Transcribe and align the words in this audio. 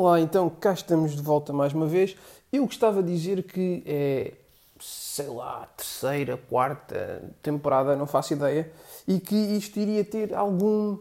Olá, 0.00 0.20
então 0.20 0.48
cá 0.48 0.72
estamos 0.72 1.16
de 1.16 1.20
volta 1.20 1.52
mais 1.52 1.72
uma 1.72 1.88
vez. 1.88 2.16
Eu 2.52 2.64
gostava 2.66 3.02
de 3.02 3.12
dizer 3.12 3.42
que 3.42 3.82
é, 3.84 4.32
sei 4.78 5.26
lá, 5.26 5.68
terceira, 5.76 6.36
quarta 6.36 7.20
temporada, 7.42 7.96
não 7.96 8.06
faço 8.06 8.32
ideia, 8.32 8.70
e 9.08 9.18
que 9.18 9.34
isto 9.34 9.76
iria 9.76 10.04
ter 10.04 10.32
algum, 10.36 10.98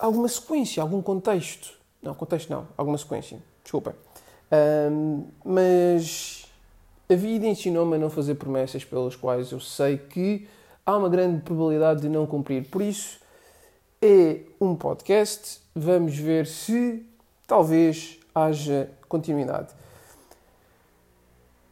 alguma 0.00 0.26
sequência, 0.26 0.82
algum 0.82 1.00
contexto. 1.00 1.74
Não, 2.02 2.12
contexto 2.12 2.50
não, 2.50 2.66
alguma 2.76 2.98
sequência, 2.98 3.38
desculpem. 3.62 3.94
Um, 4.90 5.24
mas 5.44 6.46
a 7.08 7.14
vida 7.14 7.46
ensinou-me 7.46 7.94
a 7.94 7.98
não 8.00 8.10
fazer 8.10 8.34
promessas 8.34 8.84
pelas 8.84 9.14
quais 9.14 9.52
eu 9.52 9.60
sei 9.60 9.96
que 9.96 10.48
há 10.84 10.96
uma 10.96 11.08
grande 11.08 11.40
probabilidade 11.42 12.00
de 12.00 12.08
não 12.08 12.26
cumprir. 12.26 12.68
Por 12.68 12.82
isso, 12.82 13.20
é 14.02 14.40
um 14.60 14.74
podcast. 14.74 15.60
Vamos 15.72 16.16
ver 16.16 16.48
se 16.48 17.06
talvez 17.52 18.18
haja 18.34 18.88
continuidade. 19.06 19.74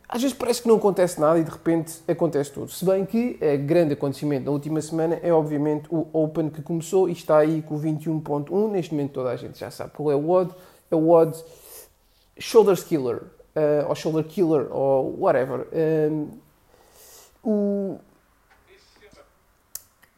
Às 0.07 0.21
vezes 0.21 0.37
parece 0.37 0.61
que 0.61 0.69
não 0.69 0.77
acontece 0.77 1.19
nada 1.19 1.39
e 1.39 1.43
de 1.43 1.51
repente 1.51 2.03
acontece 2.07 2.53
tudo. 2.53 2.71
Se 2.71 2.85
bem 2.85 3.07
que 3.07 3.39
o 3.41 3.67
grande 3.67 3.95
acontecimento 3.95 4.45
da 4.45 4.51
última 4.51 4.83
semana 4.83 5.19
é 5.23 5.33
obviamente 5.33 5.89
o 5.91 6.07
Open 6.13 6.51
que 6.51 6.61
começou 6.61 7.09
e 7.09 7.13
está 7.13 7.39
aí 7.39 7.63
com 7.63 7.77
o 7.77 7.81
21.1. 7.81 8.71
Neste 8.71 8.93
momento 8.93 9.13
toda 9.13 9.31
a 9.31 9.37
gente 9.37 9.59
já 9.59 9.71
sabe 9.71 9.93
qual 9.93 10.13
é 10.13 10.15
o 10.15 10.29
odd. 10.29 10.55
É 10.91 10.95
o 10.95 11.09
odd 11.09 11.43
Shoulder 12.39 12.85
Killer, 12.85 13.23
uh, 13.23 13.89
ou 13.89 13.95
Shoulder 13.95 14.25
Killer, 14.25 14.67
ou 14.71 15.19
whatever. 15.19 15.67
Um, 15.73 16.29
o... 17.43 17.99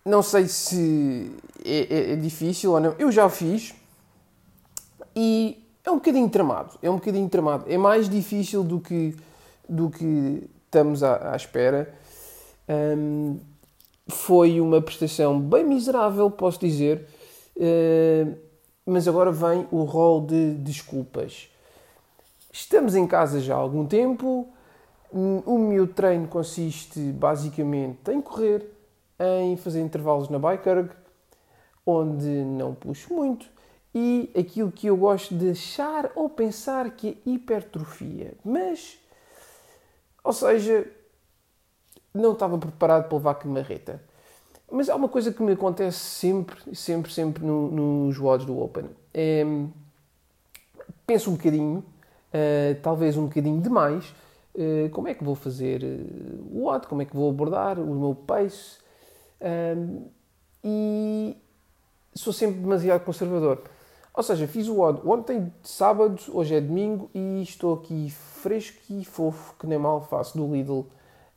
Não 0.05 0.23
sei 0.23 0.49
se 0.49 1.31
é, 1.65 1.87
é, 1.89 2.13
é 2.15 2.17
difícil 2.17 2.73
ou 2.73 2.81
não. 2.81 2.97
Eu 2.99 3.13
já 3.13 3.29
fiz 3.29 3.77
e 5.15 5.62
é 5.85 5.91
um 5.91 5.97
bocadinho 5.97 6.29
tramado. 6.29 6.79
É 6.83 6.91
um 6.91 6.97
bocadinho 6.97 7.29
tramado. 7.29 7.65
É 7.69 7.77
mais 7.77 8.09
difícil 8.09 8.63
do 8.63 8.81
que, 8.81 9.17
do 9.69 9.91
que 9.91 10.49
estamos 10.65 11.03
à, 11.03 11.33
à 11.33 11.37
espera. 11.37 11.93
Um, 12.69 13.39
foi 14.09 14.61
uma 14.61 14.81
prestação 14.81 15.41
bem 15.41 15.65
miserável, 15.65 16.31
posso 16.31 16.61
dizer. 16.61 17.07
Uh, 17.57 18.35
mas 18.85 19.07
agora 19.07 19.31
vem 19.31 19.67
o 19.71 19.85
rol 19.85 20.21
de 20.21 20.55
desculpas. 20.55 21.49
Estamos 22.53 22.95
em 22.95 23.07
casa 23.07 23.41
já 23.41 23.55
há 23.55 23.59
algum 23.59 23.87
tempo. 23.87 24.49
O 25.15 25.59
meu 25.59 25.87
treino 25.87 26.27
consiste 26.27 26.99
basicamente 26.99 28.11
em 28.11 28.21
correr, 28.21 28.67
em 29.21 29.57
fazer 29.59 29.83
intervalos 29.83 30.31
na 30.31 30.39
bike 30.39 30.67
erg, 30.67 30.91
onde 31.85 32.27
não 32.27 32.75
puxo 32.75 33.13
muito, 33.13 33.47
e 33.95 34.31
aquilo 34.39 34.73
que 34.73 34.87
eu 34.87 34.97
gosto 34.97 35.35
de 35.35 35.51
achar 35.51 36.11
ou 36.15 36.29
pensar 36.29 36.91
que 36.91 37.11
é 37.27 37.31
hipertrofia. 37.31 38.35
Mas, 38.45 38.99
ou 40.25 40.33
seja, 40.33 40.87
não 42.15 42.33
estava 42.33 42.57
preparado 42.57 43.09
para 43.09 43.17
levar 43.17 43.35
com 43.35 43.49
marreta. 43.49 44.03
Mas 44.71 44.89
há 44.89 44.97
uma 44.97 45.09
coisa 45.09 45.33
que 45.33 45.43
me 45.43 45.53
acontece 45.53 45.99
sempre, 45.99 46.75
sempre, 46.75 47.13
sempre 47.13 47.45
no, 47.45 47.71
nos 47.71 48.19
WODs 48.19 48.47
do 48.47 48.59
Open. 48.59 48.87
É, 49.13 49.45
penso 51.07 51.31
um 51.31 51.35
bocadinho, 51.35 51.79
uh, 51.79 52.81
talvez 52.83 53.19
um 53.19 53.27
bocadinho 53.27 53.61
demais, 53.61 54.15
uh, 54.55 54.89
como 54.91 55.09
é 55.09 55.15
que 55.15 55.23
vou 55.23 55.35
fazer 55.35 55.83
uh, 55.83 56.59
o 56.59 56.63
WOD, 56.65 56.87
como 56.87 57.03
é 57.03 57.05
que 57.05 57.15
vou 57.15 57.29
abordar 57.29 57.79
o 57.79 57.95
meu 57.95 58.15
pace. 58.15 58.79
e 60.65 61.37
sou 62.15 62.33
sempre 62.33 62.61
demasiado 62.61 63.05
conservador. 63.05 63.63
Ou 64.15 64.23
seja, 64.23 64.47
fiz 64.47 64.69
o 64.69 64.81
ontem, 64.83 65.51
sábado, 65.63 66.21
hoje 66.29 66.55
é 66.55 66.61
domingo 66.61 67.11
e 67.15 67.43
estou 67.43 67.75
aqui 67.75 68.11
fresco 68.11 68.79
e 68.91 69.05
fofo, 69.07 69.55
que 69.59 69.67
nem 69.67 69.79
mal 69.79 70.03
faço, 70.03 70.37
do 70.37 70.53
Lidl. 70.53 70.81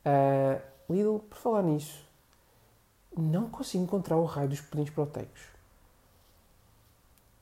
Uh, 0.04 0.60
Lidl, 0.90 1.18
por 1.20 1.38
falar 1.38 1.62
nisso, 1.62 2.04
não 3.16 3.48
consigo 3.48 3.82
encontrar 3.82 4.18
o 4.18 4.24
raio 4.24 4.50
dos 4.50 4.60
pudins 4.60 4.90
proteicos. 4.90 5.40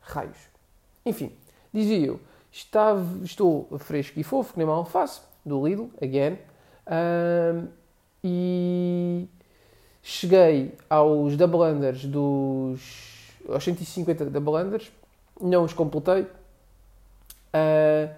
Raios. 0.01 0.39
Enfim, 1.05 1.33
dizia 1.73 2.07
eu, 2.07 2.21
estava, 2.53 3.05
estou 3.25 3.67
fresco 3.79 4.21
e 4.21 4.23
fofo, 4.23 4.53
que 4.53 4.59
nem 4.59 4.67
mal 4.69 4.85
faço, 4.85 5.29
do 5.45 5.67
Lidl, 5.67 5.91
again. 6.01 6.39
Uh, 6.87 7.69
e 8.23 9.29
cheguei 10.01 10.79
aos 10.89 11.37
double 11.37 11.61
unders 11.61 12.05
dos 12.05 13.33
aos 13.49 13.65
150 13.65 14.27
double 14.27 14.55
unders 14.63 14.93
não 15.41 15.65
os 15.65 15.73
completei. 15.73 16.23
Uh, 17.53 18.15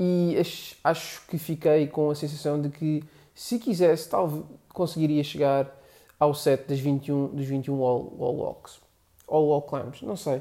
e 0.00 0.36
acho 0.84 1.26
que 1.26 1.38
fiquei 1.38 1.88
com 1.88 2.10
a 2.10 2.14
sensação 2.14 2.60
de 2.60 2.68
que 2.68 3.02
se 3.34 3.58
quisesse, 3.58 4.08
talvez 4.08 4.44
conseguiria 4.72 5.24
chegar 5.24 5.74
ao 6.18 6.34
set 6.34 6.68
das 6.68 6.78
21, 6.78 7.28
dos 7.28 7.46
21 7.46 7.74
wall, 7.78 8.12
wall 8.16 8.36
walks. 8.36 8.80
Ou 9.26 9.48
wall 9.48 9.62
climbs, 9.62 10.02
não 10.02 10.16
sei. 10.16 10.40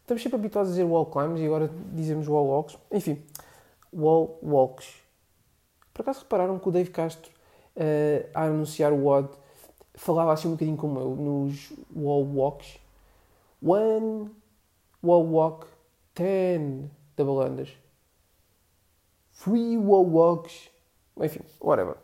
Estamos 0.00 0.22
sempre 0.22 0.36
habituados 0.36 0.70
a 0.70 0.72
dizer 0.72 0.84
wall 0.84 1.06
climbs 1.06 1.40
e 1.40 1.46
agora 1.46 1.70
dizemos 1.92 2.28
wall 2.28 2.46
walks. 2.46 2.76
Enfim, 2.92 3.22
wall 3.92 4.38
walks. 4.42 5.00
Por 5.92 6.02
acaso 6.02 6.20
repararam 6.20 6.58
que 6.58 6.68
o 6.68 6.72
Dave 6.72 6.90
Castro, 6.90 7.30
uh, 7.76 8.28
a 8.34 8.44
anunciar 8.44 8.92
o 8.92 9.04
WOD, 9.04 9.28
falava 9.94 10.32
assim 10.32 10.48
um 10.48 10.52
bocadinho 10.52 10.76
como 10.76 10.98
eu, 10.98 11.16
nos 11.16 11.72
wall 11.94 12.24
walks. 12.24 12.78
One 13.62 14.30
wall 15.02 15.26
walk, 15.26 15.66
10 16.14 16.90
double 17.16 17.44
unders, 17.44 17.70
3 19.44 19.76
wall 19.78 20.06
walks, 20.06 20.70
enfim, 21.20 21.40
whatever. 21.60 21.96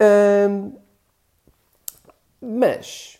Um, 0.00 0.72
mas 2.40 3.18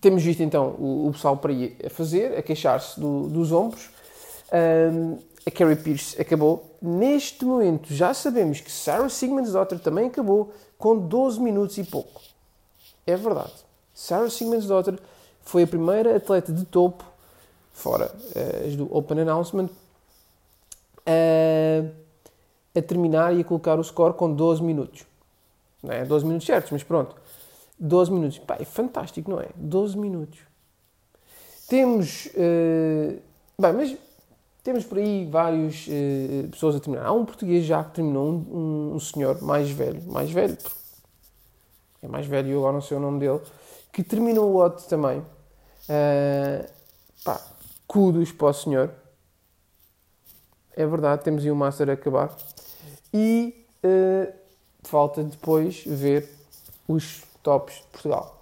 temos 0.00 0.22
visto 0.22 0.42
então 0.42 0.74
o, 0.78 1.08
o 1.08 1.12
pessoal 1.12 1.36
para 1.36 1.52
ir 1.52 1.76
a 1.84 1.90
fazer, 1.90 2.36
a 2.36 2.42
queixar-se 2.42 2.98
do, 2.98 3.28
dos 3.28 3.52
ombros. 3.52 3.90
Um, 4.52 5.18
a 5.46 5.50
Carrie 5.50 5.76
Pierce 5.76 6.20
acabou. 6.20 6.76
Neste 6.80 7.44
momento 7.44 7.92
já 7.92 8.14
sabemos 8.14 8.60
que 8.60 8.70
Sarah 8.70 9.08
Sigmundsdottir 9.08 9.78
também 9.80 10.06
acabou 10.06 10.52
com 10.78 10.98
12 10.98 11.40
minutos 11.40 11.78
e 11.78 11.84
pouco. 11.84 12.20
É 13.06 13.16
verdade. 13.16 13.52
Sarah 13.94 14.30
Sigmundsdottir 14.30 14.98
foi 15.40 15.64
a 15.64 15.66
primeira 15.66 16.16
atleta 16.16 16.52
de 16.52 16.64
topo 16.64 17.04
fora 17.72 18.12
uh, 18.14 18.66
as 18.66 18.76
do 18.76 18.94
Open 18.94 19.20
Announcement, 19.20 19.68
uh, 21.06 21.90
a 22.74 22.82
terminar 22.82 23.34
e 23.34 23.40
a 23.40 23.44
colocar 23.44 23.78
o 23.78 23.84
score 23.84 24.14
com 24.14 24.32
12 24.32 24.62
minutos. 24.62 25.04
Não 25.82 25.92
é 25.92 26.04
12 26.04 26.24
minutos 26.24 26.46
certos, 26.46 26.70
mas 26.70 26.82
pronto. 26.82 27.14
12 27.78 28.12
minutos. 28.12 28.38
Pá, 28.38 28.56
é 28.60 28.64
fantástico, 28.64 29.30
não 29.30 29.40
é? 29.40 29.48
12 29.56 29.98
minutos. 29.98 30.38
Temos. 31.68 32.26
Uh, 32.26 33.20
bem, 33.58 33.72
mas 33.72 33.96
temos 34.62 34.84
por 34.84 34.98
aí 34.98 35.26
várias 35.26 35.86
uh, 35.88 36.48
pessoas 36.50 36.76
a 36.76 36.80
terminar. 36.80 37.06
Há 37.06 37.12
um 37.12 37.24
português 37.24 37.64
já 37.64 37.82
que 37.82 37.96
terminou, 37.96 38.28
um, 38.28 38.56
um, 38.56 38.94
um, 38.94 39.00
senhor 39.00 39.42
mais 39.42 39.70
velho, 39.70 40.00
mais 40.06 40.30
velho, 40.30 40.56
é 42.00 42.08
mais 42.08 42.26
velho, 42.26 42.48
eu 42.48 42.58
agora 42.58 42.74
não 42.74 42.80
sei 42.80 42.96
o 42.96 43.00
nome 43.00 43.18
dele, 43.18 43.40
que 43.92 44.02
terminou 44.04 44.50
o 44.50 44.52
lote 44.52 44.86
também. 44.88 45.18
Uh, 45.18 46.64
pá, 47.24 47.40
Kudos 47.92 48.32
para 48.32 48.46
o 48.46 48.52
senhor. 48.54 48.90
É 50.74 50.86
verdade, 50.86 51.22
temos 51.22 51.44
aí 51.44 51.50
o 51.50 51.54
Master 51.54 51.90
a 51.90 51.92
acabar. 51.92 52.34
E 53.12 53.66
uh, 53.84 54.32
falta 54.82 55.22
depois 55.22 55.84
ver 55.84 56.26
os 56.88 57.22
tops 57.42 57.74
de 57.74 57.82
Portugal. 57.92 58.40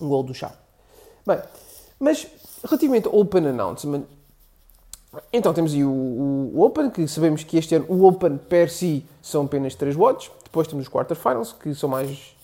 Um 0.00 0.08
gol 0.08 0.22
do 0.22 0.32
chá. 0.32 0.54
Bem, 1.26 1.42
mas 2.00 2.26
relativamente 2.64 3.06
ao 3.06 3.18
Open 3.18 3.48
Announcement, 3.48 4.04
então 5.30 5.52
temos 5.52 5.74
aí 5.74 5.84
o, 5.84 5.90
o, 5.90 6.62
Open, 6.62 6.88
que 6.88 7.06
sabemos 7.06 7.44
que 7.44 7.58
este 7.58 7.74
ano 7.74 7.84
o 7.90 8.06
Open 8.06 8.38
per 8.38 8.70
si 8.70 9.04
são 9.20 9.44
apenas 9.44 9.74
3 9.74 9.94
watts. 9.94 10.30
Depois 10.42 10.66
temos 10.66 10.86
os 10.86 10.90
Quarterfinals, 10.90 11.52
que 11.52 11.74
são 11.74 11.90
mais 11.90 12.34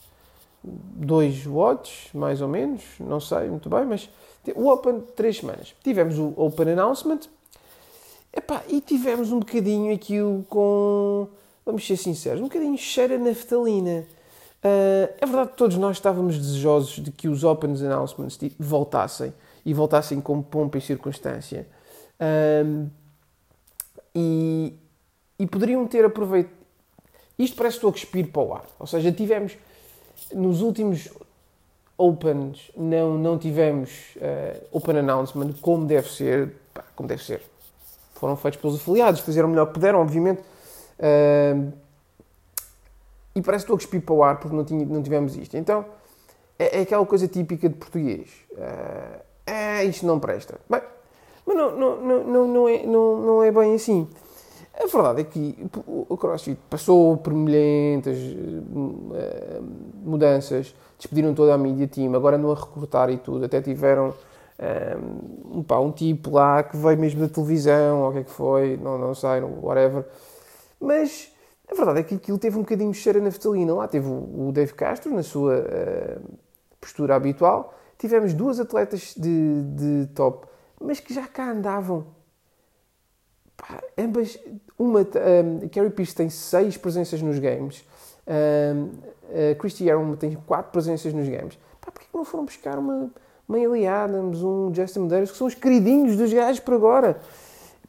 2 0.95 1.47
watts, 1.47 2.09
mais 2.15 2.41
ou 2.41 2.49
menos, 2.49 2.83
não 3.01 3.21
sei 3.21 3.49
muito 3.49 3.69
bem, 3.69 3.85
mas 3.85 4.09
o 4.55 4.69
Open, 4.69 5.01
3 5.15 5.37
semanas. 5.37 5.75
Tivemos 5.83 6.19
o 6.19 6.33
Open 6.37 6.71
Announcement 6.71 7.21
epá, 8.33 8.63
e 8.69 8.81
tivemos 8.81 9.33
um 9.33 9.41
bocadinho 9.41 9.95
aquilo 9.95 10.45
com, 10.49 11.29
vamos 11.65 11.87
ser 11.87 11.97
sinceros, 11.97 12.41
um 12.41 12.45
bocadinho 12.45 12.77
cheira 12.79 13.19
naftalina. 13.19 14.07
Uh, 14.59 15.15
é 15.21 15.27
verdade 15.27 15.51
que 15.51 15.57
todos 15.57 15.77
nós 15.77 15.97
estávamos 15.97 16.37
desejosos 16.37 17.03
de 17.03 17.13
que 17.13 17.29
os 17.29 17.45
Open 17.45 17.71
Announcements 17.71 18.39
voltassem 18.59 19.33
e 19.65 19.73
voltassem 19.73 20.21
com 20.21 20.43
pompa 20.43 20.79
e 20.79 20.81
circunstância. 20.81 21.67
E, 24.15 24.73
e 25.39 25.47
poderiam 25.47 25.87
ter 25.87 26.05
aproveitado. 26.05 26.57
Isto 27.39 27.57
parece 27.57 27.75
que 27.75 27.79
estou 27.79 27.91
a 27.91 27.93
cuspir 27.93 28.33
para 28.33 28.43
o 28.43 28.53
ar. 28.53 28.65
Ou 28.81 28.87
seja, 28.87 29.13
tivemos 29.13 29.57
nos 30.33 30.61
últimos 30.63 31.09
opens, 31.97 32.71
não, 32.77 33.19
não 33.19 33.37
tivemos 33.37 34.15
uh, 34.17 34.67
open 34.71 34.99
announcement 34.99 35.53
como 35.61 35.85
deve 35.85 36.09
ser, 36.09 36.55
pá, 36.73 36.85
como 36.95 37.09
deve 37.09 37.25
ser. 37.25 37.43
Foram 38.15 38.37
feitos 38.37 38.61
pelos 38.61 38.77
afiliados, 38.77 39.21
fizeram 39.21 39.49
o 39.49 39.51
melhor 39.51 39.67
que 39.67 39.75
puderam, 39.75 40.01
obviamente. 40.01 40.41
Uh, 40.99 41.73
e 43.35 43.43
parece 43.43 43.65
que 43.65 43.73
estou 43.73 43.75
a 43.75 43.79
cuspir 43.79 44.01
para 44.01 44.15
o 44.15 44.23
ar 44.23 44.39
porque 44.39 44.55
não, 44.55 44.65
tinha, 44.65 44.85
não 44.85 45.03
tivemos 45.03 45.37
isto. 45.37 45.57
Então, 45.57 45.85
é, 46.59 46.79
é 46.79 46.83
aquela 46.83 47.05
coisa 47.05 47.27
típica 47.27 47.69
de 47.69 47.75
português. 47.75 48.31
Uh, 48.53 49.21
é, 49.47 49.85
isto 49.85 50.07
não 50.07 50.21
presta. 50.21 50.61
Bem, 50.69 50.83
mas 51.47 51.57
não, 51.57 51.77
não, 51.77 52.25
não, 52.25 52.49
não, 52.49 52.69
é, 52.69 52.87
não, 52.87 53.21
não 53.21 53.43
é 53.43 53.51
bem 53.51 53.75
assim. 53.75 54.09
A 54.81 54.87
verdade 54.87 55.23
é 55.23 55.25
que 55.25 55.57
o 55.87 56.17
CrossFit 56.17 56.59
passou 56.71 57.17
por 57.17 57.35
milhentas 57.35 58.17
uh, 58.17 59.63
mudanças, 60.05 60.75
despediram 60.97 61.35
toda 61.35 61.53
a 61.53 61.59
mídia 61.59 61.89
team, 61.89 62.15
agora 62.15 62.37
andam 62.37 62.53
a 62.53 62.55
recrutar 62.55 63.11
e 63.11 63.19
tudo, 63.19 63.45
até 63.45 63.61
tiveram 63.61 64.15
um, 65.51 65.63
pá, 65.63 65.79
um 65.79 65.93
tipo 65.93 66.31
lá 66.31 66.63
que 66.63 66.77
veio 66.77 66.99
mesmo 66.99 67.21
da 67.21 67.29
televisão, 67.29 68.03
ou 68.03 68.11
o 68.11 68.13
que 68.13 68.19
é 68.19 68.25
que 68.25 68.31
foi, 68.31 68.77
não, 68.77 68.99
não 68.99 69.15
sei, 69.15 69.41
whatever. 69.41 70.05
Mas 70.81 71.33
a 71.71 71.75
verdade 71.75 72.01
é 72.01 72.03
que 72.03 72.15
aquilo 72.15 72.39
teve 72.39 72.57
um 72.57 72.63
bocadinho 72.63 72.91
de 72.91 72.99
cheiro 72.99 73.19
na 73.19 73.27
naftalina. 73.27 73.75
Lá 73.75 73.87
teve 73.87 74.09
o, 74.09 74.51
Dave 74.53 74.73
Castro, 74.75 75.15
na 75.15 75.23
sua 75.23 75.59
uh, 75.59 76.39
postura 76.81 77.15
habitual. 77.15 77.75
Tivemos 77.99 78.33
duas 78.33 78.59
atletas 78.59 79.15
de, 79.17 79.63
de 79.63 80.07
top, 80.15 80.47
mas 80.81 81.01
que 81.01 81.13
já 81.13 81.27
cá 81.27 81.51
andavam. 81.51 82.07
Ambas, 83.99 84.39
uma, 84.79 85.01
um, 85.01 85.69
Carrie 85.69 85.91
Pierce 85.91 86.15
tem 86.15 86.31
seis 86.31 86.77
presenças 86.77 87.21
nos 87.21 87.39
games, 87.39 87.85
um, 88.27 88.91
a 89.31 89.55
Christy 89.57 89.91
Aaron 89.91 90.15
tem 90.15 90.37
quatro 90.47 90.71
presenças 90.71 91.13
nos 91.13 91.29
games. 91.29 91.59
Pá, 91.81 91.91
porquê 91.91 92.07
que 92.11 92.17
não 92.17 92.25
foram 92.25 92.45
buscar 92.45 92.79
uma, 92.79 93.11
uma 93.49 93.59
Ellie 93.59 93.87
Adams, 93.87 94.43
um 94.43 94.73
Justin 94.75 95.01
Medeiros, 95.01 95.31
que 95.31 95.37
são 95.37 95.47
os 95.47 95.55
queridinhos 95.55 96.17
dos 96.17 96.33
gajos 96.33 96.61
por 96.61 96.75
agora? 96.75 97.21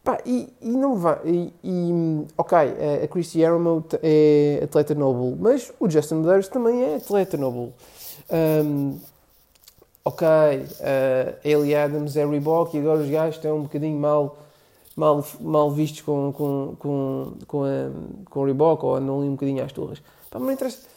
Pá, 0.04 0.18
e, 0.26 0.52
e, 0.62 0.70
não 0.72 0.96
vai. 0.96 1.20
E, 1.26 1.54
e, 1.64 2.26
ok, 2.38 2.58
a 3.04 3.08
Christy 3.08 3.44
Aaron 3.44 3.84
é 4.02 4.62
atleta 4.64 4.96
noble, 4.96 5.38
mas 5.40 5.72
o 5.80 5.90
Justin 5.90 6.16
Medeiros 6.16 6.48
também 6.48 6.84
é 6.84 6.96
atleta 6.96 7.38
noble. 7.38 7.74
Um, 8.32 8.98
ok, 10.04 10.28
uh, 10.28 11.36
Ellie 11.44 11.76
Adams 11.76 12.16
é 12.16 12.26
Reebok 12.26 12.76
e 12.76 12.80
agora 12.80 13.02
os 13.02 13.10
gajos 13.10 13.36
estão 13.36 13.58
um 13.58 13.64
bocadinho 13.64 14.00
mal 14.00 14.38
mal, 15.00 15.26
mal 15.40 15.72
vistos 15.72 16.02
com, 16.02 16.34
com, 16.34 16.76
com, 16.78 17.34
com, 17.48 17.64
a, 17.64 18.30
com 18.30 18.40
o 18.42 18.46
Reebok 18.46 18.86
ou 18.86 18.96
andam 18.96 19.20
ali 19.20 19.30
um 19.30 19.32
bocadinho 19.32 19.64
às 19.64 19.72
torres. 19.72 20.02
Pá, 20.30 20.38
não 20.38 20.52
interessa. 20.52 20.88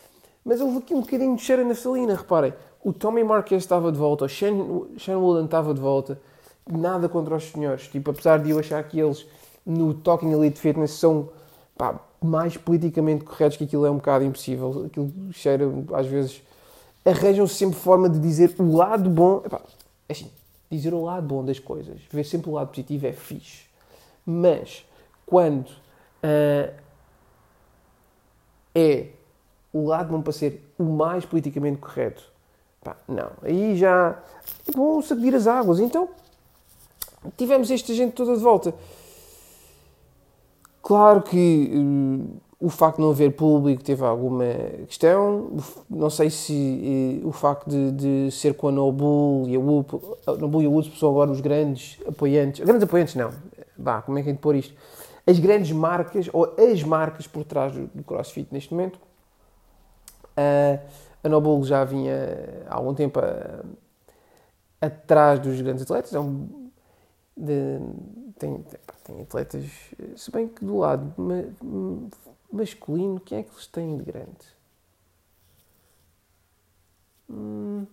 Mas 0.45 0.61
houve 0.61 0.79
aqui 0.79 0.93
um 0.93 1.01
bocadinho 1.01 1.37
de 1.37 1.43
cheiro 1.43 1.67
na 1.67 1.75
salina, 1.75 2.17
reparem. 2.17 2.53
O 2.83 2.93
Tommy 2.93 3.23
Marquez 3.23 3.63
estava 3.63 3.93
de 3.93 3.99
volta, 3.99 4.25
o 4.25 4.29
Shane, 4.29 4.99
Shane 4.99 5.45
estava 5.45 5.73
de 5.73 5.81
volta. 5.81 6.21
Nada 6.69 7.09
contra 7.09 7.37
os 7.37 7.45
senhores. 7.45 7.87
Tipo, 7.89 8.11
apesar 8.11 8.41
de 8.41 8.51
eu 8.51 8.59
achar 8.59 8.83
que 8.83 8.99
eles 8.99 9.25
no 9.65 9.95
Talking 9.95 10.33
Elite 10.33 10.59
Fitness 10.59 10.93
são 10.93 11.29
pá, 11.79 12.01
mais 12.21 12.57
politicamente 12.57 13.25
corretos, 13.25 13.57
que 13.57 13.65
aquilo 13.65 13.87
é 13.87 13.91
um 13.91 13.97
bocado 13.97 14.25
impossível. 14.25 14.87
Aquilo 14.87 15.13
cheira, 15.33 15.65
às 15.93 16.07
vezes, 16.07 16.43
arranjam-se 17.05 17.55
sempre 17.55 17.79
forma 17.79 18.09
de 18.09 18.19
dizer 18.19 18.53
o 18.59 18.77
lado 18.77 19.09
bom. 19.09 19.43
Epá, 19.45 19.61
é 20.09 20.13
assim, 20.13 20.31
dizer 20.69 20.93
o 20.93 21.05
lado 21.05 21.27
bom 21.27 21.45
das 21.45 21.61
coisas, 21.61 22.01
ver 22.11 22.25
sempre 22.25 22.51
o 22.51 22.55
lado 22.55 22.69
positivo 22.69 23.07
é 23.07 23.13
fixe. 23.13 23.72
Mas 24.25 24.85
quando 25.27 25.69
uh, 25.69 26.73
é 28.75 29.07
o 29.73 29.87
lado 29.87 30.13
não 30.13 30.23
para 30.23 30.33
ser 30.33 30.63
o 30.79 30.85
mais 30.85 31.25
politicamente 31.25 31.79
correto, 31.79 32.23
pá, 32.83 32.97
não. 33.09 33.31
Aí 33.43 33.77
já 33.77 34.19
é 34.69 34.73
bom 34.73 35.01
sacudir 35.01 35.35
as 35.35 35.47
águas. 35.47 35.81
Então 35.81 36.09
tivemos 37.37 37.71
esta 37.71 37.95
gente 37.95 38.13
toda 38.13 38.37
de 38.37 38.43
volta. 38.43 38.75
Claro 40.83 41.23
que 41.23 41.71
uh, 41.75 42.41
o 42.61 42.69
facto 42.69 42.97
de 42.97 43.03
não 43.03 43.11
haver 43.11 43.33
público 43.33 43.83
teve 43.83 44.05
alguma 44.05 44.45
questão. 44.87 45.53
Não 45.89 46.11
sei 46.11 46.29
se 46.29 47.21
uh, 47.25 47.29
o 47.29 47.33
facto 47.33 47.69
de, 47.69 47.93
de, 47.93 48.31
ser 48.31 48.55
com 48.55 48.69
a 48.69 48.73
Nobu 48.73 49.45
e 49.49 49.57
a 49.57 49.59
Whoop, 49.59 50.01
a 50.27 50.33
Nobu 50.33 50.63
e 50.63 50.67
a 50.67 50.99
são 50.99 51.11
agora 51.11 51.31
os 51.31 51.41
grandes 51.41 51.99
apoiantes. 52.07 52.65
Grandes 52.65 52.83
apoiantes, 52.83 53.15
não 53.15 53.31
bah, 53.83 54.03
como 54.03 54.19
é 54.19 54.23
que 54.23 54.31
é 54.31 54.33
de 54.33 54.39
pôr 54.39 54.55
isto? 54.55 54.75
As 55.27 55.39
grandes 55.39 55.73
marcas, 55.73 56.29
ou 56.33 56.55
as 56.59 56.83
marcas 56.83 57.27
por 57.27 57.45
trás 57.45 57.73
do, 57.73 57.87
do 57.89 58.03
CrossFit 58.03 58.49
neste 58.53 58.73
momento. 58.73 58.99
Uh, 60.37 60.81
a 61.23 61.29
Nobull 61.29 61.63
já 61.65 61.85
vinha 61.85 62.15
há 62.67 62.75
algum 62.75 62.95
tempo 62.95 63.21
a, 63.21 63.65
atrás 64.81 65.39
dos 65.39 65.61
grandes 65.61 65.83
atletas. 65.85 66.13
É 66.13 66.19
um, 66.19 66.71
de, 67.37 67.79
tem, 68.39 68.65
tem, 69.05 69.21
atletas, 69.23 69.65
se 70.17 70.31
bem 70.31 70.49
que 70.49 70.65
do 70.65 70.79
lado 70.79 71.15
masculino, 72.51 73.21
quem 73.21 73.39
é 73.39 73.43
que 73.43 73.51
eles 73.51 73.67
têm 73.67 73.97
de 73.97 74.05
grande? 74.05 74.63
Hum, 77.31 77.87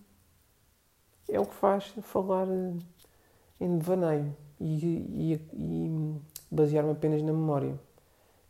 é 1.28 1.38
o 1.38 1.46
que 1.46 1.54
faz 1.54 1.94
falar 2.02 2.46
em 3.60 3.78
devaneio 3.78 4.36
e, 4.60 5.32
e, 5.34 5.40
e 5.54 6.20
basear-me 6.50 6.92
apenas 6.92 7.22
na 7.22 7.32
memória. 7.32 7.74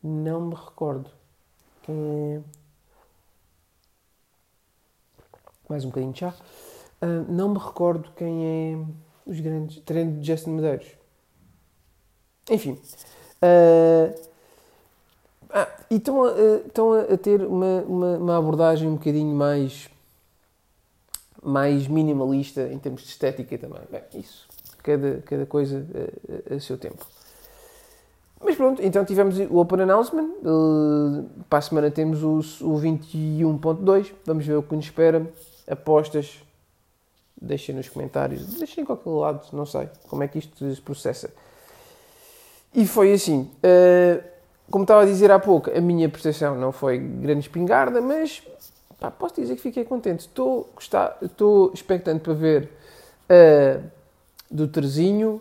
Não 0.02 0.48
me 0.48 0.54
recordo 0.54 1.10
quem 1.82 1.94
é. 1.94 2.40
Mais 5.68 5.84
um 5.84 5.88
bocadinho 5.88 6.12
de 6.12 6.18
chá. 6.18 6.34
Uh, 7.00 7.32
não 7.32 7.50
me 7.50 7.58
recordo 7.58 8.10
quem 8.16 8.44
é 8.44 8.84
os 9.24 9.38
grandes. 9.38 9.80
Treino 9.84 10.20
de 10.20 10.26
Justin 10.26 10.50
Medeiros. 10.50 10.88
Enfim. 12.50 12.72
Uh, 13.42 14.30
ah, 15.50 15.68
e 15.88 15.96
estão 15.96 16.24
a, 16.24 16.32
estão 16.66 16.92
a 16.92 17.16
ter 17.16 17.42
uma, 17.42 17.82
uma, 17.82 18.16
uma, 18.18 18.38
abordagem 18.38 18.88
um 18.88 18.94
bocadinho 18.94 19.34
mais, 19.34 19.88
mais 21.42 21.86
minimalista 21.86 22.68
em 22.72 22.78
termos 22.78 23.02
de 23.02 23.08
estética 23.08 23.56
também. 23.56 23.82
Bem, 23.90 24.02
isso 24.14 24.49
cada, 24.82 25.22
cada 25.24 25.46
coisa 25.46 25.86
a, 26.50 26.54
a, 26.54 26.60
seu 26.60 26.76
tempo. 26.76 27.04
Mas 28.42 28.56
pronto, 28.56 28.82
então 28.82 29.04
tivemos 29.04 29.38
o 29.38 29.58
Open 29.58 29.82
Announcement. 29.82 30.30
Uh, 30.42 31.28
para 31.48 31.58
a 31.58 31.62
semana 31.62 31.90
temos 31.90 32.22
o, 32.22 32.38
o 32.64 32.80
21.2. 32.80 34.12
Vamos 34.24 34.46
ver 34.46 34.56
o 34.56 34.62
que 34.62 34.74
nos 34.74 34.86
espera. 34.86 35.30
Apostas. 35.68 36.42
Deixem 37.40 37.74
nos 37.74 37.88
comentários. 37.88 38.46
Deixem 38.58 38.82
em 38.82 38.86
qualquer 38.86 39.10
lado. 39.10 39.46
Não 39.52 39.66
sei 39.66 39.88
como 40.08 40.22
é 40.22 40.28
que 40.28 40.38
isto 40.38 40.74
se 40.74 40.80
processa. 40.80 41.30
E 42.74 42.86
foi 42.86 43.12
assim. 43.12 43.50
Uh, 43.62 44.22
como 44.70 44.84
estava 44.84 45.02
a 45.02 45.04
dizer 45.04 45.30
há 45.32 45.38
pouco, 45.38 45.70
a 45.76 45.80
minha 45.80 46.08
prestação 46.08 46.54
não 46.54 46.70
foi 46.70 46.96
grande 46.96 47.40
espingarda, 47.40 48.00
mas 48.00 48.40
pá, 49.00 49.10
posso 49.10 49.34
dizer 49.40 49.56
que 49.56 49.62
fiquei 49.62 49.84
contente. 49.84 50.20
Estou, 50.20 50.72
estou 51.20 51.72
expectante 51.74 52.20
para 52.20 52.34
ver. 52.34 52.70
Uh, 53.28 53.99
do 54.50 54.66
Terzinho, 54.66 55.40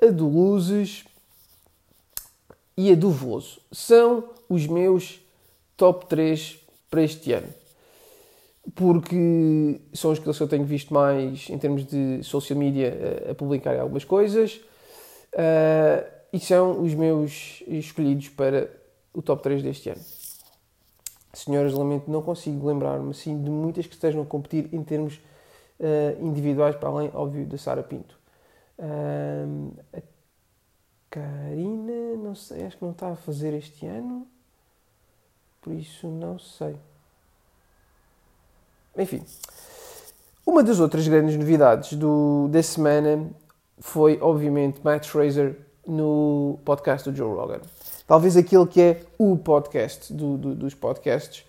a 0.00 0.06
do 0.06 0.28
Luzes 0.28 1.04
e 2.76 2.90
a 2.90 2.94
do 2.94 3.10
Voso. 3.10 3.60
São 3.70 4.24
os 4.48 4.66
meus 4.66 5.20
top 5.76 6.06
3 6.06 6.58
para 6.90 7.02
este 7.02 7.32
ano. 7.32 7.48
Porque 8.74 9.80
são 9.94 10.10
os 10.10 10.18
que 10.18 10.28
eu 10.28 10.48
tenho 10.48 10.64
visto 10.64 10.92
mais 10.92 11.48
em 11.48 11.58
termos 11.58 11.86
de 11.86 12.22
social 12.22 12.58
media 12.58 13.26
a, 13.30 13.34
publicar 13.34 13.78
algumas 13.78 14.04
coisas. 14.04 14.60
Uh, 15.32 16.04
e 16.32 16.38
são 16.38 16.82
os 16.82 16.94
meus 16.94 17.62
escolhidos 17.66 18.28
para 18.28 18.70
o 19.14 19.22
top 19.22 19.42
3 19.42 19.62
deste 19.62 19.90
ano. 19.90 20.00
Senhoras, 21.32 21.72
lamento, 21.72 22.10
não 22.10 22.22
consigo 22.22 22.66
lembrar-me 22.66 23.10
assim 23.10 23.42
de 23.42 23.50
muitas 23.50 23.86
que 23.86 23.94
estejam 23.94 24.22
a 24.22 24.26
competir 24.26 24.68
em 24.72 24.82
termos 24.82 25.14
uh, 25.80 26.24
individuais, 26.24 26.76
para 26.76 26.88
além, 26.88 27.10
óbvio, 27.14 27.46
da 27.46 27.56
Sara 27.56 27.82
Pinto. 27.82 28.17
Um, 28.78 29.72
a 29.92 30.00
Karina, 31.10 32.16
não 32.22 32.34
sei, 32.34 32.64
acho 32.64 32.76
que 32.76 32.84
não 32.84 32.92
está 32.92 33.10
a 33.10 33.16
fazer 33.16 33.54
este 33.54 33.86
ano, 33.86 34.26
por 35.60 35.72
isso 35.72 36.06
não 36.06 36.38
sei. 36.38 36.76
Enfim, 38.96 39.24
uma 40.46 40.62
das 40.62 40.80
outras 40.80 41.06
grandes 41.06 41.36
novidades 41.36 41.94
do, 41.94 42.48
da 42.48 42.62
semana 42.62 43.30
foi, 43.80 44.18
obviamente, 44.20 44.80
Matt 44.82 45.06
Fraser 45.06 45.56
no 45.86 46.58
podcast 46.64 47.10
do 47.10 47.16
Joe 47.16 47.34
Rogan. 47.34 47.60
Talvez 48.06 48.36
aquele 48.36 48.66
que 48.66 48.80
é 48.80 49.02
o 49.18 49.36
podcast 49.36 50.12
do, 50.12 50.36
do, 50.36 50.54
dos 50.54 50.74
podcasts. 50.74 51.44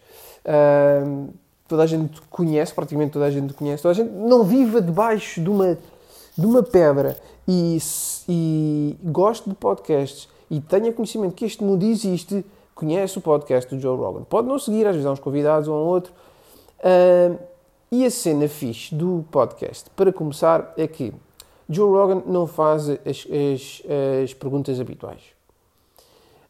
Um, 1.06 1.30
toda 1.68 1.84
a 1.84 1.86
gente 1.86 2.22
conhece, 2.24 2.74
praticamente 2.74 3.12
toda 3.12 3.26
a 3.26 3.32
gente 3.32 3.54
conhece, 3.54 3.84
toda 3.84 3.92
a 3.92 3.96
gente 3.96 4.12
não 4.12 4.44
viva 4.44 4.82
debaixo 4.82 5.42
de 5.42 5.50
uma 5.50 5.78
de 6.40 6.46
uma 6.46 6.64
pedra 6.64 7.18
e, 7.48 7.78
e 8.28 8.98
gosto 9.04 9.50
de 9.50 9.56
podcasts 9.56 10.30
e 10.50 10.60
tenha 10.62 10.94
conhecimento 10.94 11.34
que 11.34 11.46
este 11.46 11.64
mundo 11.64 11.84
existe, 11.84 12.46
conhece 12.74 13.18
o 13.18 13.22
podcast 13.22 13.74
do 13.74 13.82
Joe 13.82 13.98
Rogan. 13.98 14.24
Pode 14.24 14.48
não 14.48 14.58
seguir, 14.58 14.88
às 14.88 14.94
vezes 14.94 15.06
há 15.06 15.12
uns 15.12 15.20
convidados 15.20 15.68
ou 15.68 15.76
um 15.76 15.88
outro. 15.88 16.14
Uh, 16.80 17.38
E 17.92 18.06
a 18.06 18.12
cena 18.12 18.48
fixe 18.48 18.94
do 18.94 19.26
podcast, 19.32 19.90
para 19.96 20.14
começar, 20.14 20.74
é 20.78 20.88
que 20.88 21.12
Joe 21.68 21.90
Rogan 21.90 22.22
não 22.28 22.46
faz 22.46 22.88
as, 22.88 23.00
as, 23.06 23.82
as 24.24 24.34
perguntas 24.36 24.80
habituais. 24.80 25.24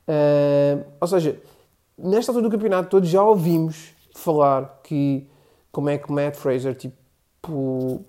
Uh, 0.05 0.83
ou 0.99 1.07
seja, 1.07 1.39
nesta 1.97 2.31
altura 2.31 2.49
do 2.49 2.51
campeonato 2.51 2.89
todos 2.89 3.07
já 3.07 3.23
ouvimos 3.23 3.93
falar 4.13 4.81
que 4.83 5.25
como 5.71 5.89
é 5.89 5.97
que 5.97 6.11
Matt 6.11 6.35
Fraser 6.35 6.75
tipo 6.75 8.01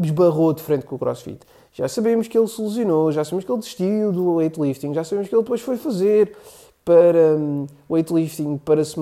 esbarrou 0.00 0.52
de 0.52 0.62
frente 0.62 0.84
com 0.84 0.96
o 0.96 0.98
CrossFit. 0.98 1.40
Já 1.72 1.88
sabemos 1.88 2.28
que 2.28 2.36
ele 2.36 2.48
se 2.48 2.60
lesionou, 2.60 3.10
já 3.12 3.24
sabemos 3.24 3.44
que 3.44 3.50
ele 3.50 3.58
desistiu 3.58 4.12
do 4.12 4.34
weightlifting, 4.34 4.92
já 4.92 5.04
sabemos 5.04 5.28
que 5.28 5.34
ele 5.34 5.42
depois 5.42 5.60
foi 5.60 5.76
fazer 5.76 6.36
para 6.84 7.36
um, 7.36 7.66
weightlifting, 7.88 8.58
para 8.58 8.84
se 8.84 8.96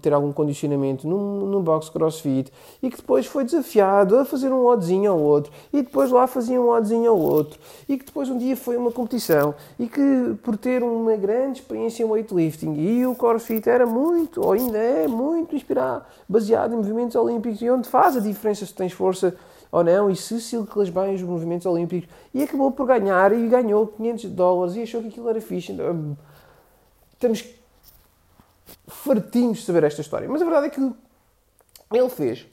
ter 0.00 0.12
algum 0.12 0.32
condicionamento 0.32 1.06
num, 1.06 1.46
num 1.46 1.60
box 1.60 1.90
crossfit 1.90 2.52
e 2.80 2.88
que 2.88 2.96
depois 2.96 3.26
foi 3.26 3.44
desafiado 3.44 4.16
a 4.16 4.24
fazer 4.24 4.52
um 4.52 4.64
oddzinho 4.64 5.10
ao 5.10 5.18
outro 5.18 5.52
e 5.72 5.82
depois 5.82 6.10
lá 6.12 6.26
fazia 6.28 6.60
um 6.60 6.68
oddzinho 6.68 7.10
ao 7.10 7.18
outro 7.18 7.58
e 7.88 7.98
que 7.98 8.04
depois 8.04 8.30
um 8.30 8.38
dia 8.38 8.56
foi 8.56 8.76
uma 8.76 8.92
competição 8.92 9.54
e 9.78 9.88
que 9.88 10.36
por 10.44 10.56
ter 10.56 10.82
uma 10.82 11.16
grande 11.16 11.60
experiência 11.60 12.04
em 12.04 12.06
weightlifting 12.06 12.74
e 12.74 13.04
o 13.04 13.16
crossfit 13.16 13.68
era 13.68 13.84
muito, 13.84 14.40
ou 14.40 14.52
ainda 14.52 14.78
é 14.78 15.08
muito 15.08 15.56
inspirado, 15.56 16.04
baseado 16.28 16.72
em 16.72 16.76
movimentos 16.76 17.16
olímpicos 17.16 17.60
e 17.60 17.68
onde 17.68 17.88
faz 17.88 18.16
a 18.16 18.20
diferença 18.20 18.64
se 18.64 18.72
tens 18.72 18.92
força 18.92 19.34
ou 19.74 19.82
não, 19.82 20.08
e 20.08 20.14
se 20.14 20.40
ciclas 20.40 20.88
bem 20.88 21.16
os 21.16 21.22
movimentos 21.22 21.66
olímpicos, 21.66 22.08
e 22.32 22.44
acabou 22.44 22.70
por 22.70 22.86
ganhar 22.86 23.32
e 23.32 23.48
ganhou 23.48 23.88
500 23.88 24.30
dólares 24.30 24.76
e 24.76 24.82
achou 24.82 25.02
que 25.02 25.08
aquilo 25.08 25.28
era 25.28 25.40
fixe. 25.40 25.72
Então, 25.72 26.16
estamos 27.12 27.44
fartinhos 28.86 29.58
de 29.58 29.64
saber 29.64 29.82
esta 29.82 30.00
história. 30.00 30.28
Mas 30.28 30.40
a 30.40 30.44
verdade 30.44 30.66
é 30.68 30.70
que 30.70 30.80
ele 31.92 32.08
fez 32.08 32.46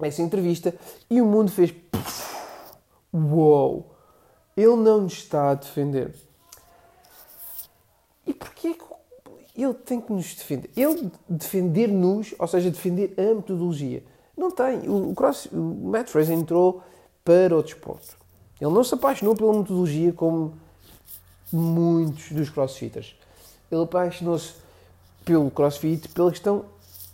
essa 0.00 0.20
entrevista 0.20 0.74
e 1.08 1.18
o 1.22 1.24
mundo 1.24 1.50
fez 1.50 1.74
uou, 3.10 3.96
ele 4.54 4.76
não 4.76 5.00
nos 5.00 5.14
está 5.14 5.52
a 5.52 5.54
defender. 5.54 6.14
E 8.26 8.34
porquê 8.34 8.74
que 8.74 8.84
ele 9.56 9.72
tem 9.72 9.98
que 9.98 10.12
nos 10.12 10.34
defender? 10.34 10.70
Ele 10.76 11.10
defender-nos, 11.26 12.34
ou 12.38 12.46
seja, 12.46 12.70
defender 12.70 13.14
a 13.16 13.34
metodologia. 13.34 14.04
Não 14.38 14.52
tem. 14.52 14.88
O, 14.88 15.12
cross, 15.16 15.46
o 15.52 15.56
Matt 15.56 16.08
Fraser 16.08 16.38
entrou 16.38 16.80
para 17.24 17.56
o 17.56 17.62
desporto. 17.62 18.16
Ele 18.60 18.70
não 18.70 18.84
se 18.84 18.94
apaixonou 18.94 19.34
pela 19.34 19.52
metodologia 19.52 20.12
como 20.12 20.54
muitos 21.52 22.30
dos 22.30 22.48
crossfitters. 22.48 23.16
Ele 23.70 23.82
apaixonou-se 23.82 24.54
pelo 25.24 25.50
crossfit 25.50 26.08
pela 26.08 26.30
questão 26.30 26.64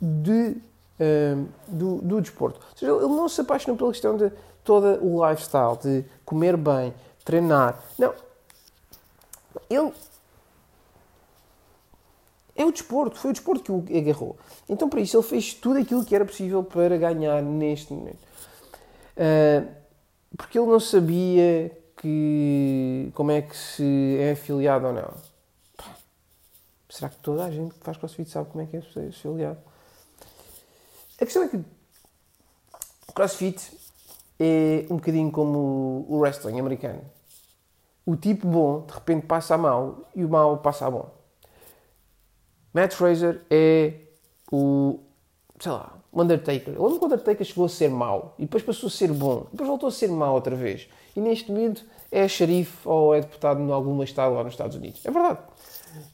de, 0.00 0.56
uh, 1.00 1.48
do, 1.66 1.96
do 2.02 2.20
desporto. 2.20 2.60
Ou 2.60 2.76
seja, 2.76 2.92
ele 2.92 3.14
não 3.14 3.28
se 3.28 3.40
apaixonou 3.40 3.76
pela 3.76 3.90
questão 3.90 4.16
de 4.16 4.30
todo 4.62 5.02
o 5.02 5.26
lifestyle, 5.28 5.78
de 5.82 6.04
comer 6.24 6.56
bem, 6.56 6.94
treinar. 7.24 7.82
Não. 7.98 8.14
Ele. 9.70 9.92
É 12.56 12.64
o 12.64 12.70
desporto, 12.70 13.18
foi 13.18 13.30
o 13.30 13.34
desporto 13.34 13.62
que 13.62 13.72
o 13.72 13.98
agarrou. 13.98 14.36
Então, 14.68 14.88
para 14.88 15.00
isso, 15.00 15.16
ele 15.16 15.24
fez 15.24 15.54
tudo 15.54 15.78
aquilo 15.78 16.04
que 16.04 16.14
era 16.14 16.24
possível 16.24 16.62
para 16.62 16.96
ganhar 16.96 17.42
neste 17.42 17.92
momento. 17.92 18.22
Uh, 19.16 19.68
porque 20.36 20.58
ele 20.58 20.66
não 20.66 20.80
sabia 20.80 21.70
que 21.96 23.10
como 23.14 23.30
é 23.30 23.42
que 23.42 23.56
se 23.56 24.16
é 24.20 24.32
afiliado 24.32 24.86
ou 24.86 24.92
não. 24.92 25.14
será 26.88 27.08
que 27.08 27.16
toda 27.16 27.44
a 27.44 27.50
gente 27.50 27.74
que 27.74 27.84
faz 27.84 27.96
CrossFit 27.96 28.28
sabe 28.28 28.50
como 28.50 28.62
é 28.62 28.66
que 28.66 28.76
é 28.76 28.82
ser 28.82 29.08
afiliado? 29.08 29.58
A 31.20 31.24
questão 31.24 31.44
é 31.44 31.48
que 31.48 31.60
CrossFit 33.14 33.72
é 34.38 34.86
um 34.90 34.96
bocadinho 34.96 35.30
como 35.30 36.04
o 36.08 36.18
wrestling 36.18 36.58
americano. 36.58 37.02
O 38.04 38.16
tipo 38.16 38.46
bom 38.46 38.84
de 38.86 38.92
repente 38.92 39.26
passa 39.26 39.54
a 39.54 39.58
mal 39.58 40.10
e 40.14 40.24
o 40.24 40.28
mal 40.28 40.58
passa 40.58 40.86
a 40.86 40.90
bom. 40.90 41.23
Matt 42.74 42.92
Fraser 42.92 43.40
é 43.48 43.94
o, 44.50 44.98
sei 45.60 45.70
lá, 45.70 45.96
o 46.12 46.20
Undertaker. 46.20 46.74
Lembro 46.74 46.98
que 46.98 47.04
o 47.04 47.06
Undertaker 47.06 47.46
chegou 47.46 47.66
a 47.66 47.68
ser 47.68 47.88
mau 47.88 48.34
e 48.36 48.42
depois 48.42 48.64
passou 48.64 48.88
a 48.88 48.90
ser 48.90 49.12
bom, 49.12 49.46
depois 49.52 49.68
voltou 49.68 49.88
a 49.88 49.92
ser 49.92 50.08
mau 50.08 50.34
outra 50.34 50.56
vez. 50.56 50.88
E 51.14 51.20
neste 51.20 51.52
momento 51.52 51.84
é 52.10 52.26
xerife 52.26 52.76
ou 52.86 53.14
é 53.14 53.20
deputado 53.20 53.60
em 53.60 53.70
alguma 53.70 54.02
estado 54.02 54.34
lá 54.34 54.42
nos 54.42 54.54
Estados 54.54 54.76
Unidos. 54.76 55.00
É 55.06 55.10
verdade. 55.10 55.38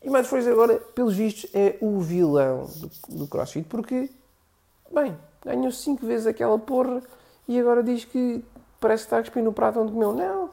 E 0.03 0.11
Matt 0.11 0.27
Fraser 0.27 0.53
agora, 0.53 0.77
pelos 0.77 1.17
vistos, 1.17 1.49
é 1.55 1.79
o 1.81 1.99
vilão 2.01 2.67
do, 2.77 3.17
do 3.17 3.27
CrossFit 3.27 3.67
porque, 3.67 4.11
bem, 4.93 5.17
ganhou 5.43 5.73
cinco 5.73 6.05
vezes 6.05 6.27
aquela 6.27 6.59
porra 6.59 7.03
e 7.49 7.59
agora 7.59 7.83
diz 7.83 8.05
que 8.05 8.45
parece 8.79 9.05
que 9.05 9.07
está 9.07 9.19
a 9.19 9.21
cuspir 9.23 9.43
no 9.43 9.53
prato 9.53 9.81
onde 9.81 9.93
comeu. 9.93 10.13
Não. 10.13 10.51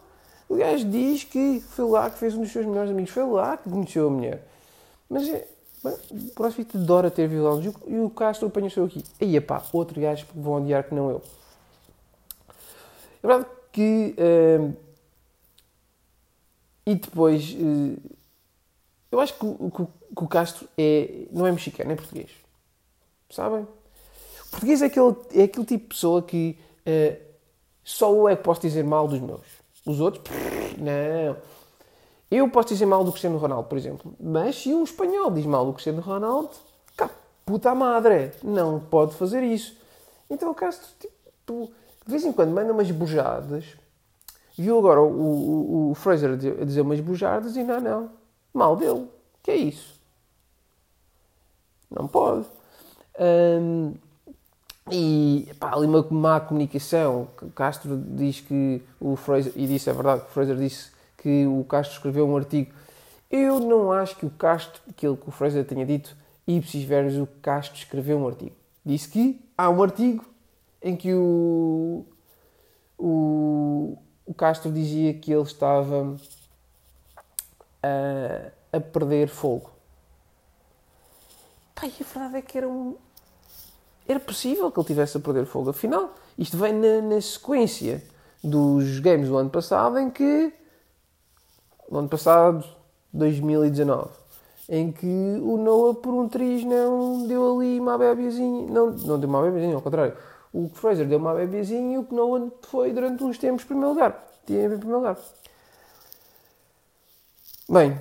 O 0.47 0.55
gajo 0.55 0.85
diz 0.85 1.25
que 1.25 1.61
foi 1.71 1.85
lá 1.85 2.09
que 2.09 2.17
fez 2.17 2.33
um 2.33 2.41
dos 2.41 2.51
seus 2.51 2.65
melhores 2.65 2.89
amigos, 2.89 3.11
foi 3.11 3.25
lá 3.25 3.57
que 3.57 3.69
conheceu 3.69 4.07
a 4.07 4.09
mulher. 4.09 4.47
Mas 5.09 5.27
é, 5.27 5.45
bem, 5.83 5.93
o 6.11 6.31
CrossFit 6.31 6.77
adora 6.77 7.11
ter 7.11 7.27
vilões 7.27 7.73
e 7.85 7.97
o 7.99 8.09
Castro 8.09 8.47
apanhou-se 8.47 8.79
aqui. 8.79 9.03
Aí, 9.21 9.39
pá, 9.41 9.63
outro 9.73 9.99
gajo 9.99 10.25
que 10.25 10.39
vão 10.39 10.55
odiar 10.55 10.83
que 10.83 10.93
não 10.93 11.09
eu. 11.09 11.21
É 13.23 13.27
verdade 13.27 13.49
que. 13.71 14.15
Uh, 14.17 14.87
e 16.85 16.95
depois, 16.95 17.53
eh, 17.53 17.99
eu 19.11 19.19
acho 19.19 19.33
que 19.33 19.45
o, 19.45 19.69
que 19.69 20.23
o 20.23 20.27
Castro 20.27 20.69
é, 20.77 21.25
não 21.31 21.45
é 21.45 21.51
mexicano, 21.51 21.91
é 21.91 21.95
português. 21.95 22.29
Sabem? 23.29 23.63
O 23.63 24.49
português 24.51 24.81
é 24.81 24.85
aquele, 24.85 25.15
é 25.33 25.43
aquele 25.43 25.65
tipo 25.65 25.83
de 25.83 25.89
pessoa 25.89 26.21
que 26.21 26.57
uh, 26.87 27.27
só 27.83 28.09
eu 28.13 28.29
é 28.29 28.37
que 28.37 28.43
posso 28.43 28.61
dizer 28.61 28.85
mal 28.85 29.05
dos 29.05 29.19
meus. 29.19 29.41
Os 29.85 29.99
outros, 29.99 30.25
não. 30.77 31.37
Eu 32.29 32.49
posso 32.49 32.69
dizer 32.69 32.85
mal 32.85 33.03
do 33.03 33.11
Cristiano 33.11 33.37
Ronaldo, 33.37 33.69
por 33.69 33.77
exemplo. 33.77 34.13
Mas 34.19 34.61
se 34.61 34.73
um 34.73 34.83
espanhol 34.83 35.31
diz 35.31 35.45
mal 35.45 35.65
do 35.65 35.73
Cristiano 35.73 36.01
Ronaldo, 36.01 36.49
cá, 36.95 37.09
puta 37.45 37.73
madre, 37.73 38.31
não 38.43 38.79
pode 38.79 39.15
fazer 39.15 39.43
isso. 39.43 39.75
Então 40.29 40.53
Castro, 40.53 40.87
tipo, 40.99 41.71
de 42.05 42.11
vez 42.11 42.25
em 42.25 42.31
quando 42.31 42.51
manda 42.51 42.73
umas 42.73 42.91
bujadas 42.91 43.77
Viu 44.57 44.79
agora 44.79 44.99
o, 45.01 45.05
o, 45.05 45.91
o 45.91 45.95
Fraser 45.95 46.31
a 46.31 46.65
dizer 46.65 46.81
umas 46.81 46.99
bujardas 46.99 47.55
e 47.55 47.63
não, 47.63 47.79
não. 47.79 48.09
Mal 48.51 48.75
dele. 48.75 49.07
Que 49.43 49.51
é 49.51 49.55
isso? 49.55 49.93
Não 51.91 52.07
pode. 52.07 52.47
Um, 53.19 53.93
e 54.89 55.47
pá, 55.59 55.75
ali 55.75 55.85
uma 55.85 56.03
má 56.09 56.39
comunicação. 56.39 57.27
Castro 57.53 57.95
diz 57.97 58.41
que 58.41 58.81
o 58.99 59.15
Fraser, 59.15 59.53
e 59.55 59.67
disse, 59.67 59.91
é 59.91 59.93
verdade, 59.93 60.23
o 60.23 60.29
Fraser 60.29 60.55
disse 60.55 60.89
que 61.17 61.45
o 61.45 61.63
Castro 61.63 61.97
escreveu 61.97 62.27
um 62.27 62.37
artigo. 62.37 62.73
Eu 63.29 63.59
não 63.59 63.91
acho 63.91 64.15
que 64.15 64.25
o 64.25 64.29
Castro, 64.29 64.81
aquilo 64.89 65.17
que 65.17 65.27
o 65.27 65.31
Fraser 65.31 65.65
tenha 65.65 65.85
dito, 65.85 66.15
ipsis 66.47 66.83
verbis, 66.83 67.17
o 67.17 67.27
Castro 67.41 67.77
escreveu 67.77 68.17
um 68.17 68.27
artigo. 68.27 68.55
Disse 68.85 69.09
que 69.09 69.45
há 69.57 69.69
um 69.69 69.83
artigo 69.83 70.23
em 70.81 70.95
que 70.95 71.13
o, 71.13 72.05
o, 72.97 73.97
o 74.25 74.33
Castro 74.33 74.71
dizia 74.71 75.13
que 75.13 75.31
ele 75.33 75.43
estava 75.43 76.15
a, 77.83 78.77
a 78.77 78.79
perder 78.79 79.27
fogo. 79.27 79.71
E 81.83 81.85
a 81.85 82.05
verdade 82.13 82.37
é 82.37 82.41
que 82.41 82.57
era 82.57 82.67
um. 82.67 82.95
Era 84.07 84.19
possível 84.19 84.71
que 84.71 84.79
ele 84.79 84.87
tivesse 84.87 85.17
a 85.17 85.19
perder 85.19 85.45
fogo. 85.45 85.69
Afinal, 85.69 86.15
isto 86.37 86.57
vem 86.57 86.73
na, 86.73 87.01
na 87.01 87.21
sequência 87.21 88.03
dos 88.43 88.99
games 88.99 89.27
do 89.27 89.37
ano 89.37 89.49
passado, 89.49 89.99
em 89.99 90.09
que. 90.09 90.53
No 91.89 91.99
ano 91.99 92.09
passado, 92.09 92.65
2019, 93.13 94.09
em 94.69 94.91
que 94.91 95.05
o 95.41 95.57
Noah, 95.57 95.95
por 95.95 96.13
um 96.13 96.27
triz, 96.27 96.63
não 96.63 97.25
deu 97.27 97.55
ali 97.55 97.79
uma 97.79 97.97
bebezinha. 97.97 98.69
Não, 98.69 98.91
não 98.91 99.19
deu 99.19 99.29
uma 99.29 99.41
bebezinha, 99.41 99.75
ao 99.75 99.81
contrário 99.81 100.13
o 100.53 100.69
Fraser 100.69 101.07
deu 101.07 101.19
uma 101.19 101.35
bebezinha 101.35 101.95
e 101.95 101.97
o 101.97 102.07
Nolan 102.09 102.51
foi 102.61 102.91
durante 102.91 103.23
uns 103.23 103.37
tempos 103.37 103.63
em 103.63 103.67
primeiro 103.67 103.89
lugar. 103.89 104.27
Tinha 104.45 104.65
em 104.65 104.69
primeiro 104.69 104.97
lugar. 104.97 105.17
Bem, 107.69 107.99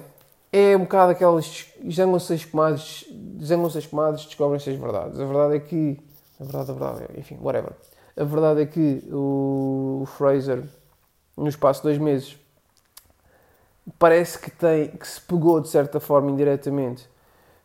é 0.53 0.77
um 0.77 0.81
bocado 0.81 1.13
aquelas 1.13 1.67
zangam-se 1.91 2.33
as 2.33 2.45
comadres, 2.45 3.05
zangam-se 3.43 3.79
as 3.79 4.27
descobrem-se 4.27 4.71
as 4.71 4.77
verdades. 4.77 5.21
A 5.21 5.25
verdade 5.25 5.57
é 5.57 5.61
que, 5.61 5.99
a 6.41 6.45
verdade, 6.45 6.71
a 6.71 6.75
verdade, 6.75 7.21
enfim, 7.21 7.39
whatever. 7.43 7.73
A 8.17 8.25
verdade 8.25 8.63
é 8.63 8.67
que 8.67 9.03
o 9.13 10.05
Fraser, 10.17 10.65
no 11.37 11.49
espaço 11.49 11.81
de 11.81 11.89
dois 11.89 11.99
meses, 11.99 12.39
parece 13.99 14.39
que 14.39 14.51
tem, 14.51 14.89
que 14.89 15.07
se 15.07 15.21
pegou 15.21 15.61
de 15.61 15.69
certa 15.69 16.01
forma 16.01 16.31
indiretamente 16.31 17.09